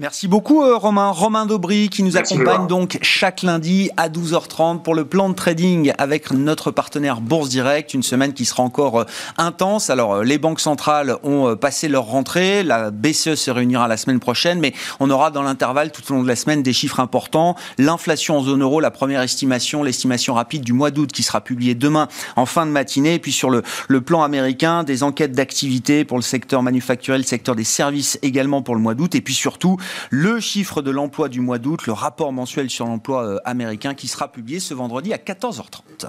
Merci 0.00 0.28
beaucoup 0.28 0.62
euh, 0.62 0.78
Romain. 0.78 1.10
Romain 1.10 1.44
Daubry 1.44 1.90
qui 1.90 2.02
nous 2.02 2.12
Merci 2.12 2.32
accompagne 2.32 2.66
donc 2.66 2.98
chaque 3.02 3.42
lundi 3.42 3.90
à 3.98 4.08
12h30 4.08 4.80
pour 4.80 4.94
le 4.94 5.04
plan 5.04 5.28
de 5.28 5.34
trading 5.34 5.92
avec 5.98 6.30
notre 6.30 6.70
partenaire 6.70 7.20
Bourse 7.20 7.50
Direct. 7.50 7.92
Une 7.92 8.02
semaine 8.02 8.32
qui 8.32 8.46
sera 8.46 8.62
encore 8.62 9.00
euh, 9.00 9.04
intense. 9.36 9.90
Alors 9.90 10.14
euh, 10.14 10.24
les 10.24 10.38
banques 10.38 10.60
centrales 10.60 11.16
ont 11.22 11.54
passé 11.54 11.86
leur 11.88 12.04
rentrée. 12.04 12.62
La 12.62 12.90
BCE 12.90 13.34
se 13.34 13.50
réunira 13.50 13.88
la 13.88 13.98
semaine 13.98 14.20
prochaine, 14.20 14.58
mais 14.58 14.72
on 15.00 15.10
aura 15.10 15.30
dans 15.30 15.42
l'intervalle 15.42 15.92
tout 15.92 16.00
au 16.10 16.14
long 16.14 16.22
de 16.22 16.28
la 16.28 16.36
semaine 16.36 16.62
des 16.62 16.72
chiffres 16.72 16.98
importants. 16.98 17.54
L'inflation 17.76 18.38
en 18.38 18.42
zone 18.42 18.62
euro, 18.62 18.80
la 18.80 18.90
première 18.90 19.20
estimation, 19.20 19.82
l'estimation 19.82 20.32
rapide 20.32 20.62
du 20.62 20.72
mois 20.72 20.90
d'août 20.90 21.12
qui 21.12 21.22
sera 21.22 21.42
publiée 21.42 21.74
demain 21.74 22.08
en 22.36 22.46
fin 22.46 22.64
de 22.64 22.70
matinée. 22.70 23.16
Et 23.16 23.18
puis 23.18 23.32
sur 23.32 23.50
le, 23.50 23.62
le 23.88 24.00
plan 24.00 24.22
américain, 24.22 24.82
des 24.82 25.02
enquêtes 25.02 25.32
d'activité 25.32 26.06
pour 26.06 26.16
le 26.16 26.22
secteur 26.22 26.62
manufacturier, 26.62 27.18
le 27.18 27.24
secteur 27.24 27.54
des 27.54 27.64
services 27.64 28.18
également 28.22 28.62
pour 28.62 28.74
le 28.74 28.80
mois 28.80 28.94
d'août. 28.94 29.14
Et 29.14 29.20
puis 29.20 29.34
surtout 29.34 29.76
le 30.10 30.40
chiffre 30.40 30.82
de 30.82 30.90
l'emploi 30.90 31.28
du 31.28 31.40
mois 31.40 31.58
d'août, 31.58 31.86
le 31.86 31.92
rapport 31.92 32.32
mensuel 32.32 32.70
sur 32.70 32.86
l'emploi 32.86 33.24
euh, 33.24 33.38
américain 33.44 33.94
qui 33.94 34.08
sera 34.08 34.30
publié 34.30 34.60
ce 34.60 34.74
vendredi 34.74 35.12
à 35.12 35.16
14h30. 35.16 36.08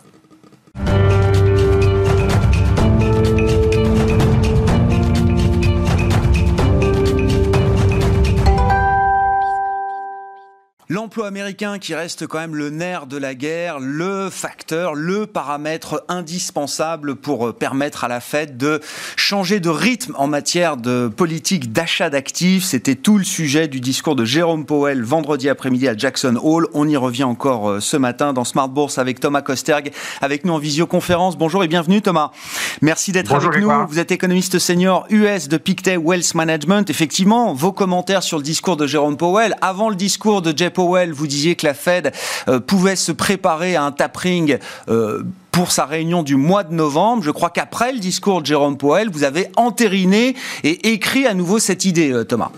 L'emploi 10.93 11.27
américain 11.27 11.79
qui 11.79 11.95
reste 11.95 12.27
quand 12.27 12.39
même 12.39 12.53
le 12.53 12.69
nerf 12.69 13.07
de 13.07 13.15
la 13.15 13.33
guerre, 13.33 13.79
le 13.79 14.29
facteur, 14.29 14.93
le 14.93 15.25
paramètre 15.25 16.03
indispensable 16.09 17.15
pour 17.15 17.47
euh, 17.47 17.53
permettre 17.53 18.03
à 18.03 18.09
la 18.09 18.19
Fed 18.19 18.57
de 18.57 18.81
changer 19.15 19.61
de 19.61 19.69
rythme 19.69 20.13
en 20.17 20.27
matière 20.27 20.75
de 20.75 21.07
politique 21.07 21.71
d'achat 21.71 22.09
d'actifs. 22.09 22.65
C'était 22.65 22.95
tout 22.95 23.17
le 23.17 23.23
sujet 23.23 23.69
du 23.69 23.79
discours 23.79 24.17
de 24.17 24.25
Jérôme 24.25 24.65
Powell 24.65 25.01
vendredi 25.01 25.47
après-midi 25.47 25.87
à 25.87 25.95
Jackson 25.95 26.37
Hole. 26.43 26.67
On 26.73 26.85
y 26.85 26.97
revient 26.97 27.23
encore 27.23 27.69
euh, 27.69 27.79
ce 27.79 27.95
matin 27.95 28.33
dans 28.33 28.43
Smart 28.43 28.67
Bourse 28.67 28.97
avec 28.97 29.21
Thomas 29.21 29.41
Kosterg, 29.41 29.93
avec 30.19 30.43
nous 30.43 30.51
en 30.51 30.59
visioconférence. 30.59 31.37
Bonjour 31.37 31.63
et 31.63 31.69
bienvenue 31.69 32.01
Thomas. 32.01 32.31
Merci 32.81 33.13
d'être 33.13 33.33
avec 33.33 33.61
nous. 33.61 33.71
Vous 33.87 33.99
êtes 33.99 34.11
économiste 34.11 34.59
senior 34.59 35.05
US 35.09 35.47
de 35.47 35.55
Pictet 35.55 35.95
Wealth 35.95 36.35
Management. 36.35 36.89
Effectivement, 36.89 37.53
vos 37.53 37.71
commentaires 37.71 38.23
sur 38.23 38.37
le 38.37 38.43
discours 38.43 38.75
de 38.75 38.87
Jérôme 38.87 39.15
Powell 39.15 39.55
avant 39.61 39.89
le 39.89 39.95
discours 39.95 40.41
de 40.41 40.51
Jay 40.53 40.69
Powell, 40.69 40.80
vous 41.11 41.27
disiez 41.27 41.55
que 41.55 41.65
la 41.65 41.73
Fed 41.73 42.11
euh, 42.47 42.59
pouvait 42.59 42.95
se 42.95 43.11
préparer 43.11 43.75
à 43.75 43.83
un 43.83 43.91
tapering 43.91 44.57
euh, 44.89 45.23
pour 45.51 45.71
sa 45.71 45.85
réunion 45.85 46.23
du 46.23 46.35
mois 46.35 46.63
de 46.63 46.73
novembre. 46.73 47.23
Je 47.23 47.31
crois 47.31 47.49
qu'après 47.49 47.91
le 47.93 47.99
discours 47.99 48.41
de 48.41 48.47
Jérôme 48.47 48.77
Powell, 48.77 49.09
vous 49.09 49.23
avez 49.23 49.47
entériné 49.55 50.35
et 50.63 50.93
écrit 50.93 51.27
à 51.27 51.33
nouveau 51.33 51.59
cette 51.59 51.85
idée, 51.85 52.11
euh, 52.11 52.23
Thomas. 52.23 52.51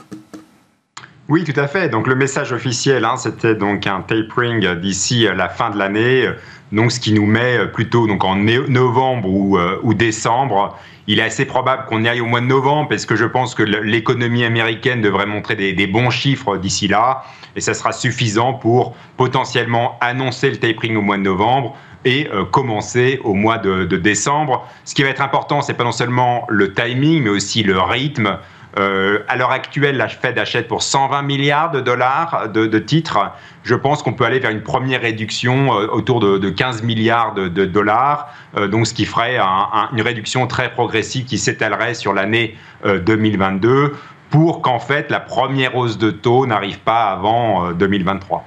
Oui, 1.29 1.43
tout 1.43 1.59
à 1.59 1.67
fait. 1.67 1.89
Donc 1.89 2.07
le 2.07 2.15
message 2.15 2.51
officiel, 2.51 3.05
hein, 3.05 3.15
c'était 3.17 3.55
donc 3.55 3.87
un 3.87 4.01
tapering 4.01 4.75
d'ici 4.75 5.25
la 5.33 5.47
fin 5.47 5.69
de 5.69 5.77
l'année. 5.77 6.27
Donc, 6.73 6.91
ce 6.91 6.99
qui 6.99 7.13
nous 7.13 7.27
met 7.27 7.67
plutôt 7.67 8.07
donc 8.07 8.23
en 8.23 8.35
novembre 8.35 9.29
ou, 9.29 9.57
euh, 9.57 9.79
ou 9.83 9.93
décembre. 9.93 10.77
Il 11.05 11.19
est 11.19 11.23
assez 11.23 11.45
probable 11.45 11.85
qu'on 11.87 12.03
y 12.03 12.07
aille 12.07 12.21
au 12.21 12.25
mois 12.25 12.41
de 12.41 12.45
novembre 12.45 12.89
parce 12.89 13.05
que 13.05 13.15
je 13.15 13.25
pense 13.25 13.55
que 13.55 13.61
l'économie 13.63 14.43
américaine 14.43 15.01
devrait 15.01 15.25
montrer 15.25 15.55
des, 15.55 15.73
des 15.73 15.85
bons 15.85 16.09
chiffres 16.09 16.57
d'ici 16.57 16.87
là 16.87 17.23
et 17.55 17.61
ça 17.61 17.73
sera 17.73 17.91
suffisant 17.91 18.53
pour 18.53 18.95
potentiellement 19.17 19.97
annoncer 20.01 20.49
le 20.49 20.57
tapering 20.57 20.95
au 20.95 21.01
mois 21.01 21.17
de 21.17 21.23
novembre 21.23 21.75
et 22.05 22.27
euh, 22.31 22.45
commencer 22.45 23.19
au 23.23 23.33
mois 23.33 23.57
de, 23.57 23.85
de, 23.85 23.97
décembre. 23.97 24.67
Ce 24.85 24.95
qui 24.95 25.03
va 25.03 25.09
être 25.09 25.21
important, 25.21 25.61
c'est 25.61 25.73
pas 25.73 25.83
non 25.83 25.91
seulement 25.91 26.45
le 26.49 26.73
timing, 26.73 27.23
mais 27.23 27.29
aussi 27.29 27.63
le 27.63 27.79
rythme. 27.79 28.39
Euh, 28.79 29.19
à 29.27 29.35
l'heure 29.35 29.51
actuelle, 29.51 29.97
la 29.97 30.07
Fed 30.07 30.39
achète 30.39 30.67
pour 30.67 30.81
120 30.81 31.21
milliards 31.21 31.71
de 31.71 31.79
dollars 31.79 32.49
de, 32.49 32.79
titres. 32.79 33.31
Je 33.63 33.75
pense 33.75 34.01
qu'on 34.01 34.13
peut 34.13 34.25
aller 34.25 34.39
vers 34.39 34.49
une 34.49 34.63
première 34.63 35.01
réduction 35.01 35.73
euh, 35.73 35.87
autour 35.87 36.19
de, 36.19 36.37
de, 36.37 36.49
15 36.49 36.81
milliards 36.81 37.33
de, 37.33 37.65
dollars, 37.65 38.33
euh, 38.57 38.67
donc 38.67 38.87
ce 38.87 38.93
qui 38.93 39.05
ferait 39.05 39.37
un, 39.37 39.45
un, 39.45 39.89
une 39.93 40.01
réduction 40.01 40.47
très 40.47 40.71
progressive 40.71 41.25
qui 41.25 41.37
s'étalerait 41.37 41.93
sur 41.93 42.13
l'année 42.13 42.57
2022 42.83 43.69
euh, 43.69 43.95
pour 44.31 44.61
qu'en 44.61 44.79
fait 44.79 45.11
la 45.11 45.19
première 45.19 45.75
hausse 45.75 45.99
de 45.99 46.09
taux 46.09 46.47
n'arrive 46.47 46.79
pas 46.79 47.11
avant 47.11 47.71
2023. 47.73 48.43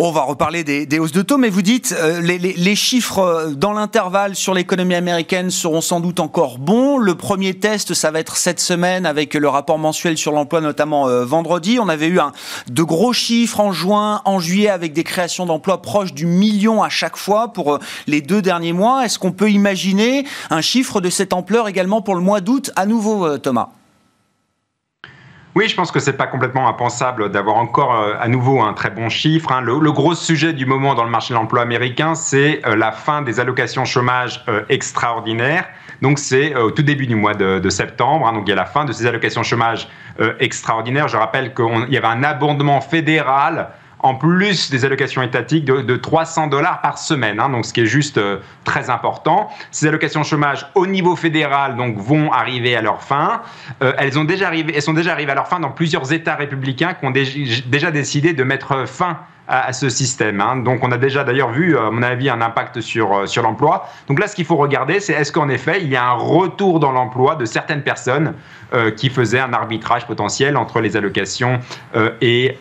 Euh, 0.00 0.04
On 0.04 0.12
va 0.12 0.22
reparler 0.22 0.64
des, 0.64 0.98
hausses 0.98 1.12
de 1.12 1.22
taux, 1.22 1.38
mais 1.38 1.50
vous 1.50 1.62
dites 1.62 1.94
euh, 1.98 2.20
les, 2.20 2.38
les, 2.38 2.74
chiffres 2.74 3.18
euh, 3.18 3.50
dans 3.50 3.72
l'intervalle 3.72 4.34
sur 4.34 4.54
l'économie 4.54 4.94
américaine 4.94 5.50
seront 5.50 5.80
sans 5.80 6.00
doute 6.00 6.20
encore 6.20 6.58
bons. 6.58 6.98
Le 6.98 7.14
premier 7.14 7.54
test, 7.54 7.94
ça 7.94 8.10
va 8.10 8.20
être 8.20 8.36
cette 8.36 8.60
semaine 8.60 9.06
avec 9.06 9.34
le 9.34 9.48
rapport 9.48 9.78
mensuel 9.78 10.16
sur 10.16 10.32
l'emploi, 10.32 10.60
notamment 10.60 11.08
euh, 11.08 11.24
vendredi. 11.24 11.78
On 11.80 11.88
avait 11.88 12.08
eu 12.08 12.18
un, 12.18 12.32
de 12.68 12.82
gros 12.82 13.12
chiffres 13.12 13.60
en 13.60 13.72
juin, 13.72 14.22
en 14.24 14.40
juillet, 14.40 14.70
avec 14.70 14.92
des 14.92 15.04
créations 15.04 15.46
d'emplois 15.46 15.82
proches 15.82 16.14
du 16.14 16.26
million 16.26 16.82
à 16.82 16.88
chaque 16.88 17.16
fois 17.16 17.52
pour 17.52 17.78
les 18.06 18.20
deux 18.20 18.42
derniers 18.42 18.72
mois. 18.72 19.04
Est-ce 19.04 19.18
qu'on 19.18 19.32
peut 19.32 19.50
imaginer 19.50 20.24
un 20.50 20.60
chiffre 20.60 21.00
de 21.00 21.10
cette 21.10 21.32
ampleur 21.32 21.68
également 21.68 22.02
pour 22.02 22.14
le 22.14 22.20
mois 22.20 22.40
d'août 22.40 22.70
à 22.76 22.86
nouveau, 22.86 23.38
Thomas? 23.38 23.68
Oui, 25.56 25.68
je 25.68 25.74
pense 25.74 25.90
que 25.90 25.98
c'est 25.98 26.12
pas 26.12 26.28
complètement 26.28 26.68
impensable 26.68 27.28
d'avoir 27.32 27.56
encore 27.56 27.94
euh, 27.94 28.14
à 28.20 28.28
nouveau 28.28 28.62
un 28.62 28.72
très 28.72 28.90
bon 28.90 29.08
chiffre. 29.08 29.50
Hein. 29.50 29.60
Le, 29.60 29.90
gros 29.90 30.14
sujet 30.14 30.52
du 30.52 30.64
moment 30.64 30.94
dans 30.94 31.02
le 31.02 31.10
marché 31.10 31.34
de 31.34 31.38
l'emploi 31.38 31.62
américain, 31.62 32.14
c'est 32.14 32.64
euh, 32.66 32.76
la 32.76 32.92
fin 32.92 33.22
des 33.22 33.40
allocations 33.40 33.84
chômage 33.84 34.44
euh, 34.48 34.62
extraordinaires. 34.68 35.68
Donc 36.02 36.20
c'est 36.20 36.54
au 36.54 36.70
tout 36.70 36.82
début 36.82 37.08
du 37.08 37.16
mois 37.16 37.34
de, 37.34 37.68
septembre. 37.68 38.28
Hein. 38.28 38.32
donc 38.32 38.44
il 38.46 38.50
y 38.50 38.52
a 38.52 38.56
la 38.56 38.64
fin 38.64 38.84
de 38.84 38.92
ces 38.92 39.06
allocations 39.06 39.42
chômage 39.42 39.88
extraordinaires. 40.38 41.08
Je 41.08 41.16
rappelle 41.18 41.52
qu'il 41.52 41.88
y 41.90 41.96
avait 41.98 42.06
un 42.06 42.22
abondement 42.22 42.80
fédéral 42.80 43.68
en 44.02 44.14
plus 44.14 44.70
des 44.70 44.84
allocations 44.84 45.22
étatiques 45.22 45.64
de, 45.64 45.96
300 45.96 46.46
dollars 46.46 46.80
par 46.80 46.98
semaine, 46.98 47.40
hein, 47.40 47.50
donc 47.50 47.66
ce 47.66 47.72
qui 47.72 47.80
est 47.80 47.86
juste 47.86 48.18
euh, 48.18 48.38
très 48.64 48.90
important. 48.90 49.50
Ces 49.70 49.86
allocations 49.86 50.22
chômage 50.22 50.66
au 50.74 50.86
niveau 50.86 51.16
fédéral 51.16 51.76
donc 51.76 51.98
vont 51.98 52.32
arriver 52.32 52.76
à 52.76 52.82
leur 52.82 53.02
fin. 53.02 53.42
Euh, 53.82 53.92
elles 53.98 54.18
ont 54.18 54.24
déjà 54.24 54.46
arrivé, 54.46 54.72
elles 54.74 54.82
sont 54.82 54.94
déjà 54.94 55.12
arrivées 55.12 55.32
à 55.32 55.34
leur 55.34 55.48
fin 55.48 55.60
dans 55.60 55.70
plusieurs 55.70 56.12
États 56.12 56.36
républicains 56.36 56.94
qui 56.94 57.04
ont 57.04 57.10
déjà 57.10 57.90
décidé 57.90 58.32
de 58.32 58.44
mettre 58.44 58.88
fin 58.88 59.18
à, 59.50 59.72
ce 59.72 59.88
système. 59.88 60.40
Hein. 60.40 60.56
Donc 60.58 60.84
on 60.84 60.92
a 60.92 60.96
déjà 60.96 61.24
d'ailleurs 61.24 61.50
vu, 61.50 61.76
à 61.76 61.90
mon 61.90 62.02
avis, 62.02 62.30
un 62.30 62.40
impact 62.40 62.80
sur, 62.80 63.12
euh, 63.12 63.26
sur 63.26 63.42
l'emploi. 63.42 63.88
Donc 64.06 64.20
là, 64.20 64.28
ce 64.28 64.36
qu'il 64.36 64.44
faut 64.44 64.56
regarder, 64.56 65.00
c'est 65.00 65.12
est-ce 65.12 65.32
qu'en 65.32 65.48
effet, 65.48 65.80
il 65.82 65.88
y 65.88 65.96
a 65.96 66.06
un 66.06 66.12
retour 66.12 66.78
dans 66.78 66.92
l'emploi 66.92 67.34
de 67.34 67.44
certaines 67.44 67.82
personnes 67.82 68.34
euh, 68.72 68.92
qui 68.92 69.10
faisaient 69.10 69.40
un 69.40 69.52
arbitrage 69.52 70.06
potentiel 70.06 70.56
entre 70.56 70.80
les 70.80 70.96
allocations 70.96 71.58
euh, 71.96 72.12
et, 72.20 72.56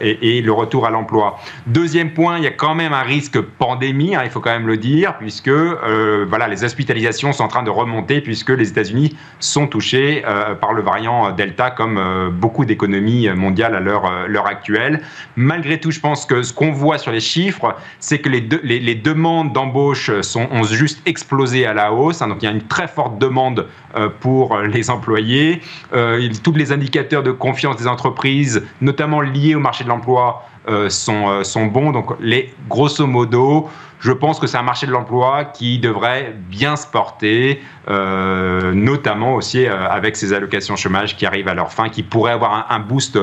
et, 0.00 0.40
le 0.40 0.52
retour 0.52 0.86
à 0.86 0.90
l'emploi. 0.90 1.40
Deuxième 1.66 2.12
point, 2.12 2.38
il 2.38 2.44
y 2.44 2.46
a 2.46 2.52
quand 2.52 2.76
même 2.76 2.92
un 2.92 3.02
risque 3.02 3.40
pandémie, 3.40 4.14
hein, 4.14 4.22
il 4.24 4.30
faut 4.30 4.40
quand 4.40 4.52
même 4.52 4.68
le 4.68 4.76
dire, 4.76 5.18
puisque 5.18 5.50
voilà, 5.50 6.46
les 6.46 6.62
hospitalisations 6.62 7.32
sont 7.32 7.42
en 7.42 7.48
train 7.48 7.64
de 7.64 7.70
remonter, 7.70 8.20
puisque 8.20 8.50
les 8.50 8.68
États-Unis 8.68 9.16
sont 9.40 9.66
touchés 9.66 10.22
par 10.60 10.72
le 10.72 10.82
variant 10.82 11.32
Delta, 11.32 11.70
comme 11.70 12.30
beaucoup 12.32 12.64
d'économies 12.64 13.28
mondiales 13.30 13.74
à 13.74 13.80
l'heure 13.80 14.46
actuelle. 14.46 15.02
Malgré 15.36 15.80
tout, 15.80 15.90
je 15.90 16.00
pense 16.00 16.19
que 16.26 16.42
ce 16.42 16.52
qu'on 16.52 16.72
voit 16.72 16.98
sur 16.98 17.12
les 17.12 17.20
chiffres, 17.20 17.74
c'est 17.98 18.18
que 18.18 18.28
les, 18.28 18.94
demandes 18.94 19.52
d'embauche 19.52 20.10
ont 20.34 20.62
juste 20.64 21.00
explosé 21.06 21.66
à 21.66 21.74
la 21.74 21.92
hausse. 21.92 22.22
Hein. 22.22 22.28
donc 22.28 22.42
il 22.42 22.46
y 22.46 22.48
a 22.48 22.52
une 22.52 22.66
très 22.66 22.88
forte 22.88 23.18
demande 23.18 23.66
euh, 23.96 24.08
pour 24.20 24.58
les 24.58 24.90
employés. 24.90 25.60
Euh, 25.92 26.28
tous 26.42 26.52
les 26.52 26.72
indicateurs 26.72 27.22
de 27.22 27.32
confiance 27.32 27.76
des 27.76 27.86
entreprises, 27.86 28.62
notamment 28.80 29.20
liés 29.20 29.54
au 29.54 29.60
marché 29.60 29.84
de 29.84 29.88
l'emploi, 29.88 30.44
euh, 30.68 30.88
sont, 30.90 31.42
sont 31.42 31.66
bons. 31.66 31.92
Donc 31.92 32.10
les, 32.20 32.52
grosso 32.68 33.06
modo, 33.06 33.68
je 34.00 34.12
pense 34.12 34.40
que 34.40 34.46
c'est 34.46 34.56
un 34.56 34.62
marché 34.62 34.86
de 34.86 34.92
l'emploi 34.92 35.44
qui 35.44 35.78
devrait 35.78 36.34
bien 36.34 36.76
se 36.76 36.86
porter, 36.86 37.62
notamment 37.86 39.34
aussi 39.34 39.66
avec 39.66 40.16
ces 40.16 40.32
allocations 40.32 40.74
chômage 40.76 41.16
qui 41.16 41.26
arrivent 41.26 41.48
à 41.48 41.54
leur 41.54 41.70
fin, 41.72 41.90
qui 41.90 42.02
pourraient 42.02 42.32
avoir 42.32 42.66
un 42.70 42.80
boost 42.80 43.18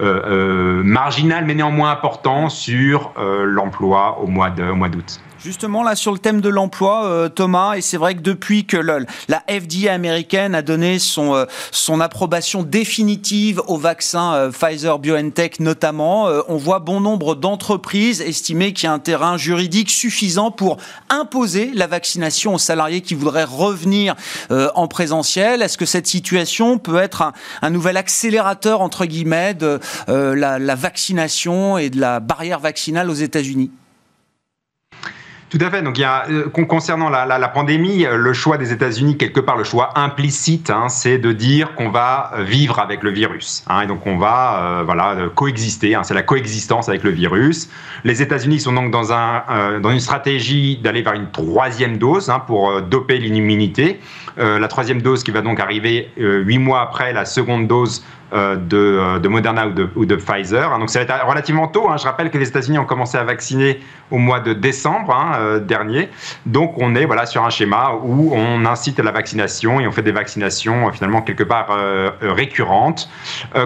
euh, 0.00 0.22
euh, 0.24 0.82
marginal 0.82 1.44
mais 1.44 1.54
néanmoins 1.54 1.90
important 1.90 2.48
sur 2.48 3.12
euh, 3.18 3.44
l'emploi 3.44 4.18
au 4.20 4.28
mois 4.28 4.48
d'août. 4.48 5.20
Justement, 5.42 5.82
là, 5.82 5.96
sur 5.96 6.12
le 6.12 6.18
thème 6.18 6.42
de 6.42 6.50
l'emploi, 6.50 7.06
euh, 7.06 7.30
Thomas, 7.30 7.72
et 7.72 7.80
c'est 7.80 7.96
vrai 7.96 8.14
que 8.14 8.20
depuis 8.20 8.66
que 8.66 8.76
la 8.76 9.42
FDA 9.48 9.90
américaine 9.90 10.54
a 10.54 10.60
donné 10.60 10.98
son, 10.98 11.34
euh, 11.34 11.46
son 11.70 11.98
approbation 12.02 12.62
définitive 12.62 13.62
au 13.66 13.78
vaccin 13.78 14.34
euh, 14.34 14.50
Pfizer-BioNTech 14.50 15.60
notamment, 15.60 16.28
on 16.48 16.56
voit 16.58 16.78
bon 16.78 17.00
nombre 17.00 17.34
d'entreprises 17.34 18.20
estimer 18.20 18.74
qu'il 18.74 18.84
y 18.84 18.86
a 18.88 18.92
un 18.92 18.98
terrain 18.98 19.38
juridique 19.38 19.88
suffisant 19.88 20.50
pour 20.50 20.76
imposer 21.08 21.70
la 21.74 21.86
vaccination 21.86 22.54
aux 22.54 22.58
salariés 22.58 23.00
qui 23.00 23.14
voudraient 23.14 23.44
revenir 23.44 24.14
en 24.50 24.88
présentiel. 24.88 25.62
Est-ce 25.62 25.78
que 25.78 25.86
cette 25.86 26.06
situation 26.06 26.78
peut 26.78 26.98
être 26.98 27.32
un, 27.62 27.70
nouvel 27.70 27.96
accélérateur, 27.96 28.80
entre 28.80 29.06
guillemets, 29.06 29.54
de 29.54 29.80
la, 30.08 30.58
la 30.58 30.74
vaccination 30.74 31.78
et 31.78 31.90
de 31.90 32.00
la 32.00 32.20
barrière 32.20 32.60
vaccinale 32.60 33.10
aux 33.10 33.14
États-Unis? 33.14 33.70
Tout 35.50 35.58
à 35.60 35.68
fait. 35.68 35.82
Donc, 35.82 35.98
euh, 35.98 36.48
concernant 36.48 37.10
la, 37.10 37.48
pandémie, 37.48 38.06
euh, 38.06 38.16
le 38.16 38.32
choix 38.32 38.56
des 38.56 38.72
États-Unis, 38.72 39.16
quelque 39.18 39.40
part, 39.40 39.56
le 39.56 39.64
choix 39.64 39.90
implicite, 39.98 40.70
hein, 40.70 40.88
c'est 40.88 41.18
de 41.18 41.32
dire 41.32 41.74
qu'on 41.74 41.90
va 41.90 42.30
euh, 42.34 42.44
vivre 42.44 42.78
avec 42.78 43.02
le 43.02 43.10
virus. 43.10 43.64
Hein, 43.68 43.82
et 43.82 43.86
donc, 43.86 44.06
on 44.06 44.16
va 44.16 44.82
voilà, 44.84 45.16
coexister. 45.34 45.96
Hein, 45.96 46.04
c'est 46.04 46.14
la 46.14 46.22
coexistence 46.22 46.88
avec 46.88 47.02
le 47.02 47.10
virus. 47.10 47.68
Les 48.04 48.22
États-Unis 48.22 48.60
sont 48.60 48.72
donc 48.72 48.92
dans, 48.92 49.12
un, 49.12 49.80
dans 49.80 49.90
une 49.90 50.00
stratégie 50.00 50.76
d'aller 50.76 51.02
vers 51.02 51.14
une 51.14 51.30
troisième 51.30 51.98
dose 51.98 52.32
pour 52.46 52.80
doper 52.82 53.18
l'immunité. 53.18 54.00
la 54.36 54.68
troisième 54.68 55.02
dose 55.02 55.24
qui 55.24 55.32
va 55.32 55.42
donc 55.42 55.58
arriver 55.58 56.10
huit 56.16 56.58
mois 56.58 56.80
après 56.80 57.12
la 57.12 57.24
seconde 57.24 57.66
dose 57.66 58.02
euh, 58.32 58.56
euh, 58.72 59.18
de, 59.18 59.28
Moderna 59.28 59.66
ou 59.96 60.04
de, 60.04 60.14
Pfizer. 60.14 60.78
Donc 60.78 60.88
ça 60.90 61.00
va 61.00 61.16
être 61.16 61.26
relativement 61.26 61.66
tôt. 61.66 61.88
Je 61.96 62.04
rappelle 62.04 62.30
que 62.30 62.38
les 62.38 62.48
États-Unis 62.48 62.78
ont 62.78 62.84
commencé 62.84 63.18
à 63.18 63.24
vacciner 63.24 63.80
au 64.10 64.18
mois 64.18 64.38
de 64.38 64.52
décembre 64.52 65.12
euh, 65.40 65.60
dernier. 65.60 66.08
Donc 66.46 66.74
on 66.78 66.94
est 66.94 67.04
voilà 67.04 67.26
sur 67.26 67.44
un 67.44 67.50
schéma 67.50 67.92
où 68.02 68.32
on 68.34 68.64
incite 68.64 69.00
à 69.00 69.02
la 69.02 69.12
vaccination 69.12 69.80
et 69.80 69.86
on 69.86 69.92
fait 69.92 70.02
des 70.02 70.12
vaccinations 70.12 70.90
finalement 70.92 71.22
quelque 71.22 71.44
part 71.44 71.76
récurrentes. 72.20 73.08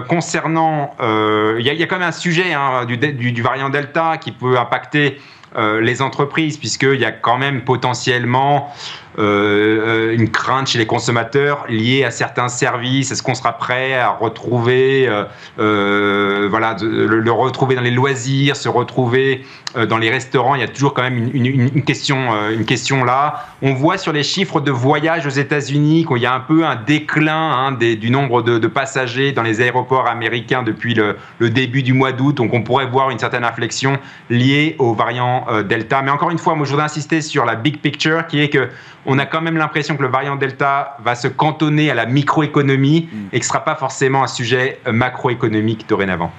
concernant, 0.07 0.95
il 0.99 1.61
y, 1.61 1.83
a 1.83 1.87
quand 1.87 1.99
même 1.99 2.07
un 2.07 2.11
sujet 2.11 2.53
hein, 2.53 2.85
du, 2.85 2.97
du, 2.97 3.41
variant 3.41 3.69
Delta 3.69 4.17
qui 4.17 4.31
peut 4.31 4.57
impacter 4.57 5.19
les 5.57 6.01
entreprises 6.01 6.57
puisqu'il 6.57 6.99
y 6.99 7.05
a 7.05 7.11
quand 7.11 7.37
même 7.37 7.63
potentiellement 7.63 8.71
euh, 8.73 9.04
une 9.17 10.29
crainte 10.29 10.67
chez 10.67 10.77
les 10.77 10.85
consommateurs 10.85 11.65
liée 11.69 12.03
à 12.03 12.11
certains 12.11 12.47
services 12.47 13.11
Est-ce 13.11 13.23
qu'on 13.23 13.35
sera 13.35 13.53
prêt 13.53 13.93
à 13.93 14.09
retrouver, 14.09 15.07
euh, 15.07 15.23
euh, 15.59 16.47
voilà, 16.49 16.75
le, 16.81 17.31
retrouver 17.31 17.75
dans 17.75 17.81
les 17.81 17.91
loisirs, 17.91 18.55
se 18.55 18.69
retrouver 18.69 19.45
dans 19.89 19.97
les 19.97 20.09
restaurants? 20.09 20.55
Il 20.55 20.61
y 20.61 20.63
a 20.63 20.67
toujours 20.67 20.93
quand 20.93 21.03
même 21.03 21.29
une, 21.33 21.83
question, 21.83 22.29
une 22.49 22.65
question 22.65 23.03
là. 23.03 23.45
On 23.61 23.73
voit 23.73 23.97
sur 23.97 24.13
les 24.13 24.23
chiffres 24.23 24.61
de 24.61 24.71
voyage 24.71 25.25
aux 25.25 25.29
États-Unis 25.29 26.05
qu'il 26.05 26.17
y 26.17 26.25
a 26.25 26.33
un 26.33 26.39
peu 26.39 26.65
un 26.65 26.75
déclin 26.75 27.51
hein, 27.51 27.71
du 27.73 28.09
nombre 28.09 28.41
de, 28.41 28.67
passagers 28.67 29.31
dans 29.31 29.43
les 29.43 29.61
aéroports 29.61 30.07
américains 30.07 30.63
depuis 30.63 30.93
le, 30.93 31.17
le 31.39 31.49
début 31.49 31.83
du 31.83 31.93
mois 31.93 32.11
d'août. 32.11 32.35
Donc 32.35 32.53
on 32.53 32.61
pourrait 32.61 32.87
voir 32.87 33.09
une 33.09 33.19
certaine 33.19 33.43
inflexion 33.43 33.97
liée 34.29 34.75
au 34.79 34.93
variant 34.93 35.45
Delta. 35.67 36.01
Mais 36.01 36.11
encore 36.11 36.31
une 36.31 36.37
fois, 36.37 36.55
moi 36.55 36.65
je 36.65 36.71
voudrais 36.71 36.85
insister 36.85 37.21
sur 37.21 37.45
la 37.45 37.55
big 37.55 37.79
picture 37.79 38.27
qui 38.27 38.41
est 38.41 38.49
que 38.49 38.69
on 39.05 39.19
a 39.19 39.25
quand 39.25 39.41
même 39.41 39.57
l'impression 39.57 39.95
que 39.95 40.01
le 40.01 40.09
variant 40.09 40.35
Delta 40.35 40.97
va 41.03 41.15
se 41.15 41.27
cantonner 41.27 41.91
à 41.91 41.95
la 41.95 42.05
microéconomie 42.05 43.09
mm. 43.11 43.27
et 43.33 43.39
que 43.39 43.45
ce 43.45 43.49
ne 43.49 43.53
sera 43.53 43.63
pas 43.63 43.75
forcément 43.75 44.23
un 44.23 44.27
sujet 44.27 44.79
macroéconomique 44.91 45.87
dorénavant. 45.87 46.31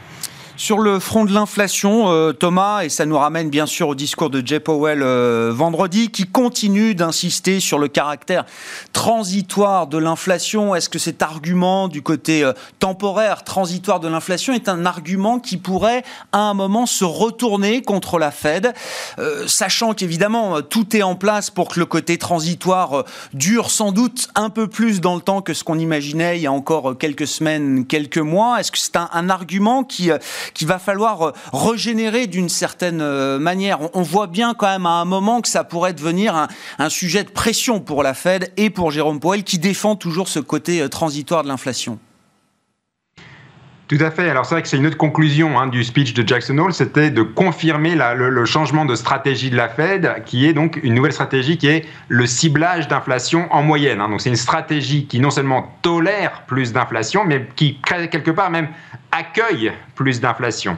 Sur 0.59 0.79
le 0.79 1.01
front 1.01 1.27
de 1.27 1.35
l'inflation, 1.35 2.11
euh, 2.11 2.33
Thomas, 2.33 2.83
et 2.83 2.89
ça 2.89 3.05
nous 3.05 3.19
ramène 3.19 3.51
bien 3.51 3.67
sûr 3.67 3.89
au 3.89 3.95
discours 3.95 4.31
de 4.31 4.43
Jay 4.45 4.59
Powell 4.59 5.03
euh, 5.03 5.53
vendredi, 5.55 6.11
qui 6.11 6.25
continue 6.25 6.95
d'insister 6.95 7.61
sur 7.61 7.79
le 7.79 7.89
caractère 7.89 8.47
transitoire 8.95 9.87
de 9.87 9.99
l'inflation. 9.99 10.75
Est-ce 10.75 10.89
que 10.89 10.99
cet 10.99 11.21
argument 11.21 11.89
du 11.89 12.01
côté 12.01 12.43
euh, 12.43 12.55
temporaire, 12.79 13.45
transitoire 13.45 14.01
de 14.01 14.09
l'inflation, 14.09 14.55
est 14.55 14.71
un 14.71 14.87
argument 14.87 15.41
qui 15.41 15.59
pourrait 15.59 16.05
à 16.33 16.39
un 16.39 16.55
moment 16.55 16.87
se 16.87 17.05
retourner 17.05 17.83
contre 17.83 18.19
la 18.19 18.31
Fed, 18.31 18.73
sachant 19.47 19.93
qu'évidemment 19.93 20.63
tout 20.63 20.97
est 20.97 21.03
en 21.03 21.17
place 21.17 21.51
pour 21.51 21.69
que 21.69 21.81
le 21.81 21.87
côté 21.87 22.17
transitoire 22.17 23.05
dure 23.35 23.71
sans 23.71 23.93
doute 23.93 24.29
un 24.35 24.49
peu 24.49 24.69
plus 24.69 25.01
dans 25.01 25.15
le 25.17 25.21
temps 25.21 25.43
que 25.43 25.53
ce 25.55 25.65
qu'on 25.65 25.79
imaginait 25.79 26.39
il 26.39 26.43
y 26.43 26.47
a 26.47 26.53
encore 26.53 26.97
quelques 26.99 27.27
semaines, 27.27 27.87
quelques 27.87 28.19
mois. 28.19 28.61
Est-ce 28.61 28.73
que 28.73 28.79
c'est 28.79 28.97
un, 28.97 29.09
un 29.13 29.29
argument 29.29 29.85
qui 29.85 30.11
qu'il 30.55 30.67
va 30.67 30.79
falloir 30.79 31.23
euh, 31.23 31.33
régénérer 31.53 32.27
d'une 32.27 32.49
certaine 32.49 33.01
euh, 33.01 33.39
manière. 33.39 33.79
On, 33.95 34.03
voit 34.03 34.27
bien 34.27 34.55
quand 34.55 34.69
même 34.69 34.87
à 34.87 35.01
un 35.01 35.05
moment 35.05 35.41
que 35.41 35.49
ça 35.49 35.65
pourrait 35.65 35.93
devenir 35.93 36.49
un, 36.79 36.89
sujet 36.89 37.25
de 37.25 37.31
pression 37.31 37.81
pour 37.81 38.03
la 38.03 38.15
Fed 38.15 38.53
et 38.57 38.71
pour 38.71 38.91
Jérôme 38.91 39.21
Powell 39.21 39.43
qui 39.43 39.59
défend 39.59 39.97
toujours 39.97 40.29
ce 40.29 40.39
côté 40.39 40.81
euh, 40.81 40.89
transitoire 40.89 41.43
de 41.43 41.49
l'inflation. 41.49 41.99
Tout 43.89 43.99
à 44.01 44.11
fait. 44.11 44.29
Alors 44.29 44.45
c'est 44.47 44.57
vrai 44.57 44.63
que 44.63 44.69
c'est 44.69 44.79
une 44.79 44.87
autre 44.87 44.97
conclusion 44.97 45.61
hein, 45.61 45.69
du 45.69 45.85
speech 45.85 46.13
de 46.13 46.27
Jackson 46.27 46.59
Hole, 46.59 46.73
c'était 46.73 47.11
de 47.11 47.23
confirmer 47.23 47.95
le, 47.95 48.45
changement 48.45 48.85
de 48.85 48.97
stratégie 48.97 49.49
de 49.49 49.57
la 49.57 49.69
Fed, 49.69 50.25
qui 50.25 50.47
est 50.47 50.53
donc 50.53 50.81
une 50.83 50.95
nouvelle 50.95 51.13
stratégie 51.13 51.57
qui 51.57 51.69
est 51.69 51.87
le 52.09 52.27
ciblage 52.27 52.89
d'inflation 52.89 53.47
en 53.53 53.63
moyenne. 53.63 54.01
Hein. 54.01 54.09
Donc 54.09 54.23
c'est 54.23 54.29
une 54.29 54.35
stratégie 54.35 55.07
qui 55.07 55.21
non 55.21 55.31
seulement 55.31 55.73
tolère 55.83 56.43
plus 56.49 56.73
d'inflation, 56.73 57.25
mais 57.25 57.47
qui 57.55 57.79
quelque 57.81 58.33
part 58.33 58.51
même 58.51 58.69
accueille 59.13 59.73
plus 59.97 60.21
d'inflation. 60.21 60.77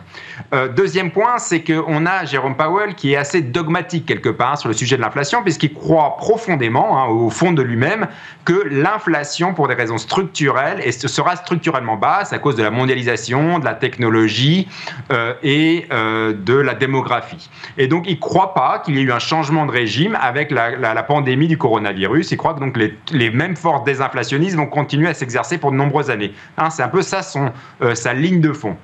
Euh, 0.55 0.69
deuxième 0.69 1.11
point, 1.11 1.37
c'est 1.39 1.63
qu'on 1.63 2.07
a 2.07 2.25
Jérôme 2.25 2.57
Powell 2.57 2.95
qui 2.95 3.13
est 3.13 3.17
assez 3.17 3.43
dogmatique 3.43 4.07
quelque 4.07 4.31
part 4.31 4.57
sur 4.57 4.69
le 4.69 4.75
sujet 4.75 4.97
de 4.97 5.03
l'inflation, 5.03 5.43
puisqu'il 5.43 5.75
croit 5.75 6.17
profondément, 6.17 6.99
hein, 6.99 7.09
au 7.09 7.29
fond 7.29 7.53
de 7.53 7.61
lui-même, 7.61 8.07
que 8.47 8.67
l'inflation, 8.71 9.53
pour 9.53 9.69
des 9.69 9.75
raisons 9.75 9.99
structurelles, 9.99 10.81
sera 10.93 11.37
structurellement 11.37 11.97
basse 11.97 12.33
à 12.33 12.39
cause 12.39 12.57
de 12.57 12.63
la 12.63 12.71
mondialisation, 12.71 13.59
de 13.59 13.65
la 13.65 13.75
technologie 13.75 14.69
euh, 15.13 15.35
et 15.43 15.87
euh, 15.93 16.33
de 16.33 16.55
la 16.55 16.75
démographie. 16.75 17.51
Et 17.77 17.89
donc, 17.89 18.05
il 18.07 18.15
ne 18.15 18.21
croit 18.21 18.55
pas 18.55 18.79
qu'il 18.79 18.97
y 18.97 19.01
ait 19.01 19.03
eu 19.03 19.13
un 19.13 19.19
changement 19.19 19.67
de 19.67 19.73
régime 19.73 20.17
avec 20.21 20.51
la, 20.51 21.03
pandémie 21.03 21.49
du 21.49 21.59
coronavirus. 21.59 22.31
Il 22.33 22.37
croit 22.37 22.55
que 22.55 22.61
donc 22.61 22.77
les, 22.77 22.95
les 23.13 23.31
mêmes 23.31 23.57
forces 23.57 23.85
désinflationnistes 23.85 24.57
vont 24.57 24.67
continuer 24.67 25.09
à 25.09 25.15
s'exercer 25.15 25.59
pour 25.59 25.73
de 25.73 25.77
nombreuses 25.77 26.11
années. 26.11 26.33
Hein, 26.57 26.71
c'est 26.71 26.83
un 26.83 26.89
peu 26.89 27.03
ça 27.03 27.23
son, 27.23 27.51
sa 27.95 28.15
ligne 28.15 28.41
de 28.41 28.53
fond 28.53 28.77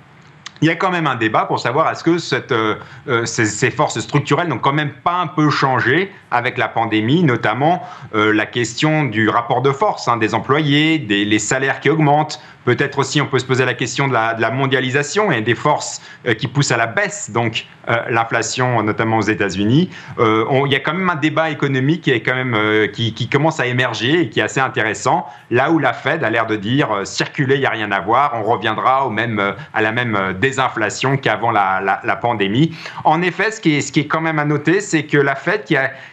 il 0.64 0.68
y 0.68 0.70
a 0.70 0.76
quand 0.76 0.90
même 0.90 1.06
un 1.06 1.16
débat 1.16 1.44
pour 1.44 1.60
savoir 1.60 1.90
est-ce 1.90 2.02
que 2.02 2.16
euh, 2.52 2.76
euh, 3.06 3.26
ces, 3.26 3.70
forces 3.70 4.00
structurelles 4.00 4.48
n'ont 4.48 4.58
quand 4.58 4.72
même 4.72 4.94
pas 5.04 5.20
un 5.20 5.26
peu 5.26 5.50
changé 5.50 6.10
avec 6.30 6.56
la 6.56 6.68
pandémie, 6.68 7.22
notamment 7.22 7.82
euh, 8.14 8.32
la 8.32 8.46
question 8.46 9.04
du 9.04 9.28
rapport 9.28 9.60
de 9.60 9.72
force 9.72 10.08
hein, 10.08 10.16
des 10.16 10.34
employés, 10.34 10.98
des 10.98 11.26
les 11.26 11.38
salaires 11.38 11.80
qui 11.80 11.90
augmentent, 11.90 12.40
Peut-être 12.64 12.98
aussi, 12.98 13.20
on 13.20 13.26
peut 13.26 13.38
se 13.38 13.44
poser 13.44 13.64
la 13.64 13.74
question 13.74 14.08
de 14.08 14.14
la, 14.14 14.50
mondialisation 14.50 15.30
et 15.30 15.42
des 15.42 15.54
forces 15.54 16.00
qui 16.38 16.48
poussent 16.48 16.72
à 16.72 16.76
la 16.76 16.86
baisse, 16.86 17.30
donc 17.30 17.66
l'inflation, 18.08 18.82
notamment 18.82 19.18
aux 19.18 19.22
États-Unis. 19.22 19.90
Il 20.18 20.72
y 20.72 20.74
a 20.74 20.80
quand 20.80 20.94
même 20.94 21.10
un 21.10 21.16
débat 21.16 21.50
économique 21.50 22.10
qui, 22.92 23.28
commence 23.28 23.60
à 23.60 23.66
émerger 23.66 24.22
et 24.22 24.30
qui 24.30 24.40
est 24.40 24.44
assez 24.44 24.60
intéressant. 24.60 25.26
Là 25.50 25.70
où 25.70 25.78
la 25.78 25.92
Fed 25.92 26.24
a 26.24 26.30
l'air 26.30 26.46
de 26.46 26.56
dire 26.56 27.00
circuler, 27.04 27.56
il 27.56 27.60
n'y 27.60 27.66
a 27.66 27.70
rien 27.70 27.92
à 27.92 28.00
voir, 28.00 28.32
on 28.34 28.42
reviendra 28.44 29.06
au 29.06 29.10
même, 29.10 29.54
à 29.74 29.82
la 29.82 29.92
même 29.92 30.32
désinflation 30.54 31.16
qu'avant 31.16 31.50
la, 31.50 32.18
pandémie. 32.20 32.76
En 33.04 33.22
effet, 33.22 33.50
ce 33.50 33.60
qui 33.60 33.76
est, 33.76 34.06
quand 34.06 34.20
même 34.20 34.38
à 34.38 34.44
noter, 34.44 34.80
c'est 34.80 35.04
que 35.04 35.18
la 35.18 35.34
Fed, 35.34 35.64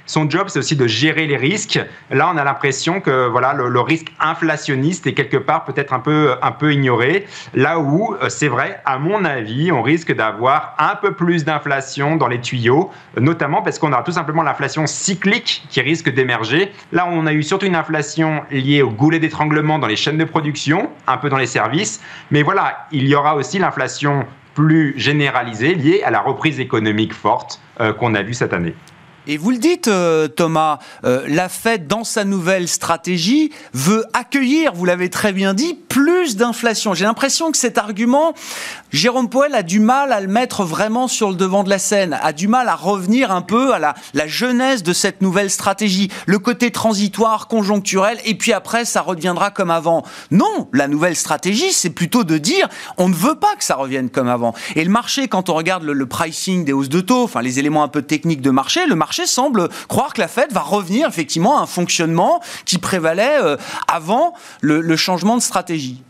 son 0.05 0.29
job, 0.29 0.47
c'est 0.47 0.59
aussi 0.59 0.75
de 0.75 0.87
gérer 0.87 1.27
les 1.27 1.37
risques. 1.37 1.79
Là, 2.09 2.31
on 2.33 2.37
a 2.37 2.43
l'impression 2.43 3.01
que 3.01 3.27
voilà, 3.27 3.53
le, 3.53 3.69
le 3.69 3.79
risque 3.79 4.11
inflationniste 4.19 5.05
est 5.07 5.13
quelque 5.13 5.37
part 5.37 5.63
peut-être 5.63 5.93
un 5.93 5.99
peu 5.99 6.35
un 6.41 6.51
peu 6.51 6.73
ignoré. 6.73 7.27
Là 7.53 7.79
où, 7.79 8.15
euh, 8.15 8.29
c'est 8.29 8.47
vrai, 8.47 8.81
à 8.85 8.97
mon 8.97 9.23
avis, 9.25 9.71
on 9.71 9.81
risque 9.81 10.13
d'avoir 10.13 10.75
un 10.79 10.95
peu 10.95 11.13
plus 11.13 11.45
d'inflation 11.45 12.15
dans 12.15 12.27
les 12.27 12.41
tuyaux, 12.41 12.91
notamment 13.19 13.61
parce 13.61 13.79
qu'on 13.79 13.93
aura 13.93 14.03
tout 14.03 14.11
simplement 14.11 14.43
l'inflation 14.43 14.87
cyclique 14.87 15.63
qui 15.69 15.81
risque 15.81 16.09
d'émerger. 16.09 16.71
Là, 16.91 17.07
on 17.09 17.25
a 17.27 17.33
eu 17.33 17.43
surtout 17.43 17.67
une 17.67 17.75
inflation 17.75 18.43
liée 18.51 18.81
au 18.81 18.89
goulet 18.89 19.19
d'étranglement 19.19 19.79
dans 19.79 19.87
les 19.87 19.95
chaînes 19.95 20.17
de 20.17 20.25
production, 20.25 20.89
un 21.07 21.17
peu 21.17 21.29
dans 21.29 21.37
les 21.37 21.45
services. 21.45 22.01
Mais 22.31 22.41
voilà, 22.41 22.87
il 22.91 23.07
y 23.07 23.15
aura 23.15 23.35
aussi 23.35 23.59
l'inflation 23.59 24.25
plus 24.53 24.93
généralisée 24.97 25.75
liée 25.75 26.01
à 26.03 26.11
la 26.11 26.21
reprise 26.21 26.59
économique 26.59 27.13
forte 27.13 27.61
euh, 27.79 27.93
qu'on 27.93 28.15
a 28.15 28.21
vue 28.21 28.33
cette 28.33 28.53
année. 28.53 28.75
Et 29.27 29.37
vous 29.37 29.51
le 29.51 29.57
dites, 29.57 29.87
euh, 29.87 30.27
Thomas, 30.27 30.79
euh, 31.05 31.25
la 31.27 31.47
Fed, 31.47 31.85
dans 31.85 32.03
sa 32.03 32.23
nouvelle 32.23 32.67
stratégie, 32.67 33.51
veut 33.71 34.03
accueillir, 34.13 34.73
vous 34.73 34.85
l'avez 34.85 35.11
très 35.11 35.31
bien 35.31 35.53
dit, 35.53 35.75
plus 35.75 36.37
d'inflation. 36.37 36.95
J'ai 36.95 37.05
l'impression 37.05 37.51
que 37.51 37.57
cet 37.57 37.77
argument, 37.77 38.33
Jérôme 38.91 39.29
Powell 39.29 39.53
a 39.53 39.61
du 39.61 39.79
mal 39.79 40.11
à 40.11 40.21
le 40.21 40.27
mettre 40.27 40.63
vraiment 40.63 41.07
sur 41.07 41.29
le 41.29 41.35
devant 41.35 41.63
de 41.63 41.69
la 41.69 41.77
scène, 41.77 42.17
a 42.19 42.33
du 42.33 42.47
mal 42.47 42.67
à 42.67 42.75
revenir 42.75 43.31
un 43.31 43.43
peu 43.43 43.73
à 43.73 43.79
la, 43.79 43.93
la 44.15 44.25
jeunesse 44.25 44.81
de 44.81 44.91
cette 44.91 45.21
nouvelle 45.21 45.51
stratégie, 45.51 46.09
le 46.25 46.39
côté 46.39 46.71
transitoire, 46.71 47.47
conjoncturel, 47.47 48.17
et 48.25 48.33
puis 48.33 48.53
après, 48.53 48.85
ça 48.85 49.01
reviendra 49.01 49.51
comme 49.51 49.69
avant. 49.69 50.03
Non, 50.31 50.67
la 50.73 50.87
nouvelle 50.87 51.15
stratégie, 51.15 51.73
c'est 51.73 51.91
plutôt 51.91 52.23
de 52.23 52.39
dire, 52.39 52.69
on 52.97 53.07
ne 53.07 53.13
veut 53.13 53.35
pas 53.35 53.55
que 53.55 53.63
ça 53.63 53.75
revienne 53.75 54.09
comme 54.09 54.29
avant. 54.29 54.55
Et 54.75 54.83
le 54.83 54.89
marché, 54.89 55.27
quand 55.27 55.49
on 55.49 55.53
regarde 55.53 55.83
le, 55.83 55.93
le 55.93 56.05
pricing 56.07 56.65
des 56.65 56.73
hausses 56.73 56.89
de 56.89 57.01
taux, 57.01 57.23
enfin 57.23 57.43
les 57.43 57.59
éléments 57.59 57.83
un 57.83 57.87
peu 57.87 58.01
techniques 58.01 58.41
de 58.41 58.49
marché, 58.49 58.87
le 58.87 58.95
marché 58.95 59.10
marché 59.11 59.25
semble 59.25 59.67
croire 59.89 60.13
que 60.13 60.21
la 60.21 60.29
Fed 60.29 60.53
va 60.53 60.61
revenir 60.61 61.05
effectivement 61.05 61.59
à 61.59 61.63
un 61.63 61.65
fonctionnement 61.65 62.39
qui 62.63 62.77
prévalait 62.77 63.41
euh, 63.41 63.57
avant 63.89 64.31
le, 64.61 64.95
changement 64.95 65.35
de 65.35 65.41
stratégie. 65.41 66.01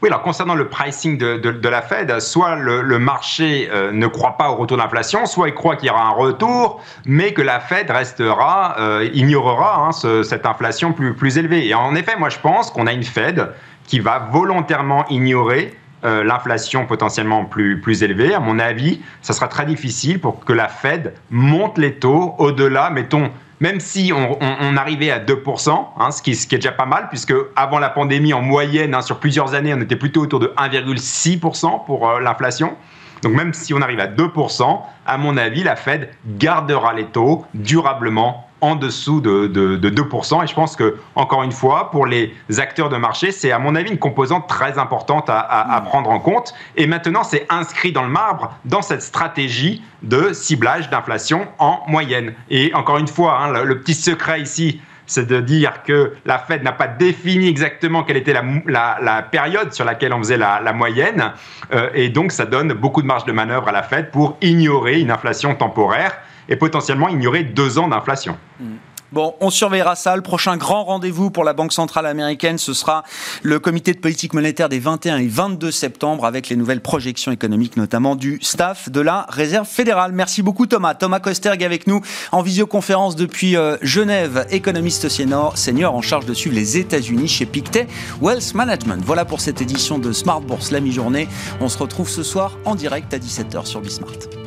Oui, 0.00 0.08
alors 0.08 0.22
concernant 0.22 0.54
le 0.54 0.68
pricing 0.68 1.18
de, 1.18 1.68
la 1.68 1.82
Fed, 1.82 2.20
soit 2.20 2.54
le, 2.54 2.98
marché 3.00 3.68
euh, 3.72 3.90
ne 3.90 4.06
croit 4.06 4.36
pas 4.36 4.52
au 4.52 4.54
retour 4.54 4.76
d'inflation, 4.76 5.26
soit 5.26 5.48
il 5.48 5.54
croit 5.54 5.74
qu'il 5.74 5.88
y 5.88 5.90
aura 5.90 6.04
un 6.04 6.12
retour, 6.12 6.80
mais 7.04 7.32
que 7.32 7.42
la 7.42 7.58
Fed 7.58 7.90
restera, 7.90 8.76
euh, 8.78 9.10
ignorera 9.12 9.88
hein, 9.88 10.22
cette 10.22 10.46
inflation 10.46 10.92
plus, 10.92 11.16
plus 11.16 11.36
élevée. 11.36 11.66
Et 11.66 11.74
en 11.74 11.96
effet, 11.96 12.14
moi 12.16 12.28
je 12.28 12.38
pense 12.38 12.70
qu'on 12.70 12.86
a 12.86 12.92
une 12.92 13.02
Fed 13.02 13.50
qui 13.88 13.98
va 13.98 14.28
volontairement 14.30 15.04
ignorer 15.08 15.76
euh, 16.04 16.24
l'inflation 16.24 16.86
potentiellement 16.86 17.44
plus, 17.44 17.80
plus 17.80 18.02
élevée, 18.02 18.34
à 18.34 18.40
mon 18.40 18.58
avis, 18.58 19.00
ça 19.22 19.32
sera 19.32 19.48
très 19.48 19.66
difficile 19.66 20.18
pour 20.18 20.44
que 20.44 20.52
la 20.52 20.68
Fed 20.68 21.14
monte 21.30 21.78
les 21.78 21.94
taux 21.94 22.34
au-delà, 22.38 22.90
mettons, 22.90 23.30
même 23.60 23.78
si 23.78 24.10
on, 24.14 24.76
arrivait 24.76 25.10
à 25.10 25.18
2%, 25.18 25.86
hein, 25.98 26.10
ce, 26.10 26.22
qui, 26.22 26.30
est 26.30 26.54
déjà 26.54 26.72
pas 26.72 26.86
mal, 26.86 27.08
puisque 27.10 27.34
avant 27.54 27.78
la 27.78 27.90
pandémie, 27.90 28.32
en 28.32 28.40
moyenne, 28.40 28.94
hein, 28.94 29.02
sur 29.02 29.20
plusieurs 29.20 29.52
années, 29.54 29.74
on 29.74 29.80
était 29.80 29.96
plutôt 29.96 30.22
autour 30.22 30.40
de 30.40 30.54
1,6% 30.56 31.84
pour 31.84 32.08
euh, 32.08 32.20
l'inflation. 32.20 32.74
Donc 33.22 33.34
même 33.34 33.52
si 33.52 33.74
on 33.74 33.82
arrive 33.82 34.00
à 34.00 34.06
2%, 34.06 34.80
à 35.04 35.18
mon 35.18 35.36
avis, 35.36 35.62
la 35.62 35.76
Fed 35.76 36.08
gardera 36.26 36.94
les 36.94 37.04
taux 37.04 37.44
durablement 37.52 38.49
en 38.60 38.76
dessous 38.76 39.20
de, 39.20 39.48
2%. 39.48 40.44
Et 40.44 40.46
je 40.46 40.54
pense 40.54 40.76
que, 40.76 40.96
encore 41.14 41.42
une 41.42 41.52
fois, 41.52 41.90
pour 41.90 42.06
les 42.06 42.34
acteurs 42.58 42.88
de 42.88 42.96
marché, 42.96 43.32
c'est 43.32 43.52
à 43.52 43.58
mon 43.58 43.74
avis 43.74 43.90
une 43.90 43.98
composante 43.98 44.48
très 44.48 44.78
importante 44.78 45.28
à, 45.28 45.82
prendre 45.86 46.10
en 46.10 46.20
compte. 46.20 46.54
Et 46.76 46.86
maintenant, 46.86 47.24
c'est 47.24 47.46
inscrit 47.48 47.92
dans 47.92 48.02
le 48.02 48.10
marbre, 48.10 48.54
dans 48.64 48.82
cette 48.82 49.02
stratégie 49.02 49.82
de 50.02 50.32
ciblage 50.32 50.90
d'inflation 50.90 51.46
en 51.58 51.80
moyenne. 51.88 52.34
Et 52.50 52.72
encore 52.74 52.98
une 52.98 53.08
fois, 53.08 53.38
hein, 53.40 53.64
le, 53.64 53.80
petit 53.80 53.94
secret 53.94 54.40
ici, 54.40 54.80
c'est 55.06 55.26
de 55.26 55.40
dire 55.40 55.82
que 55.84 56.14
la 56.24 56.38
Fed 56.38 56.62
n'a 56.62 56.72
pas 56.72 56.86
défini 56.86 57.48
exactement 57.48 58.04
quelle 58.04 58.16
était 58.16 58.34
la, 58.66 59.22
période 59.30 59.72
sur 59.72 59.84
laquelle 59.84 60.12
on 60.12 60.18
faisait 60.18 60.36
la, 60.36 60.72
moyenne. 60.72 61.32
Euh, 61.72 61.90
et 61.94 62.08
donc, 62.08 62.32
ça 62.32 62.46
donne 62.46 62.72
beaucoup 62.72 63.02
de 63.02 63.06
marge 63.06 63.24
de 63.24 63.32
manœuvre 63.32 63.68
à 63.68 63.72
la 63.72 63.82
Fed 63.82 64.10
pour 64.10 64.36
ignorer 64.40 65.00
une 65.00 65.10
inflation 65.10 65.54
temporaire 65.54 66.12
et 66.50 66.56
potentiellement 66.56 67.08
ignorer 67.08 67.44
deux 67.44 67.78
ans 67.78 67.88
d'inflation. 67.88 68.36
Mm. 68.60 68.74
Bon, 69.12 69.34
on 69.40 69.50
surveillera 69.50 69.96
ça. 69.96 70.14
Le 70.14 70.22
prochain 70.22 70.56
grand 70.56 70.84
rendez-vous 70.84 71.30
pour 71.30 71.42
la 71.42 71.52
Banque 71.52 71.72
centrale 71.72 72.06
américaine, 72.06 72.58
ce 72.58 72.72
sera 72.72 73.02
le 73.42 73.58
comité 73.58 73.92
de 73.92 73.98
politique 73.98 74.34
monétaire 74.34 74.68
des 74.68 74.78
21 74.78 75.18
et 75.18 75.26
22 75.26 75.72
septembre 75.72 76.24
avec 76.24 76.48
les 76.48 76.54
nouvelles 76.54 76.80
projections 76.80 77.32
économiques, 77.32 77.76
notamment 77.76 78.14
du 78.14 78.38
staff 78.40 78.88
de 78.88 79.00
la 79.00 79.26
Réserve 79.28 79.66
fédérale. 79.66 80.12
Merci 80.12 80.42
beaucoup 80.42 80.66
Thomas. 80.66 80.94
Thomas 80.94 81.18
Kosterg 81.18 81.64
avec 81.64 81.88
nous 81.88 82.00
en 82.30 82.42
visioconférence 82.42 83.16
depuis 83.16 83.56
euh, 83.56 83.76
Genève, 83.82 84.46
économiste 84.50 85.08
senior, 85.08 85.58
senior 85.58 85.92
en 85.92 86.02
charge 86.02 86.26
de 86.26 86.34
suivre 86.34 86.54
les 86.54 86.78
États-Unis 86.78 87.26
chez 87.26 87.46
Pictet 87.46 87.88
Wealth 88.20 88.54
Management. 88.54 89.02
Voilà 89.04 89.24
pour 89.24 89.40
cette 89.40 89.60
édition 89.60 89.98
de 89.98 90.12
Smart 90.12 90.40
Bourse, 90.40 90.70
la 90.70 90.78
mi-journée. 90.78 91.26
On 91.60 91.68
se 91.68 91.78
retrouve 91.78 92.08
ce 92.08 92.22
soir 92.22 92.56
en 92.64 92.76
direct 92.76 93.12
à 93.12 93.18
17h 93.18 93.66
sur 93.66 93.80
Bismart. 93.80 94.39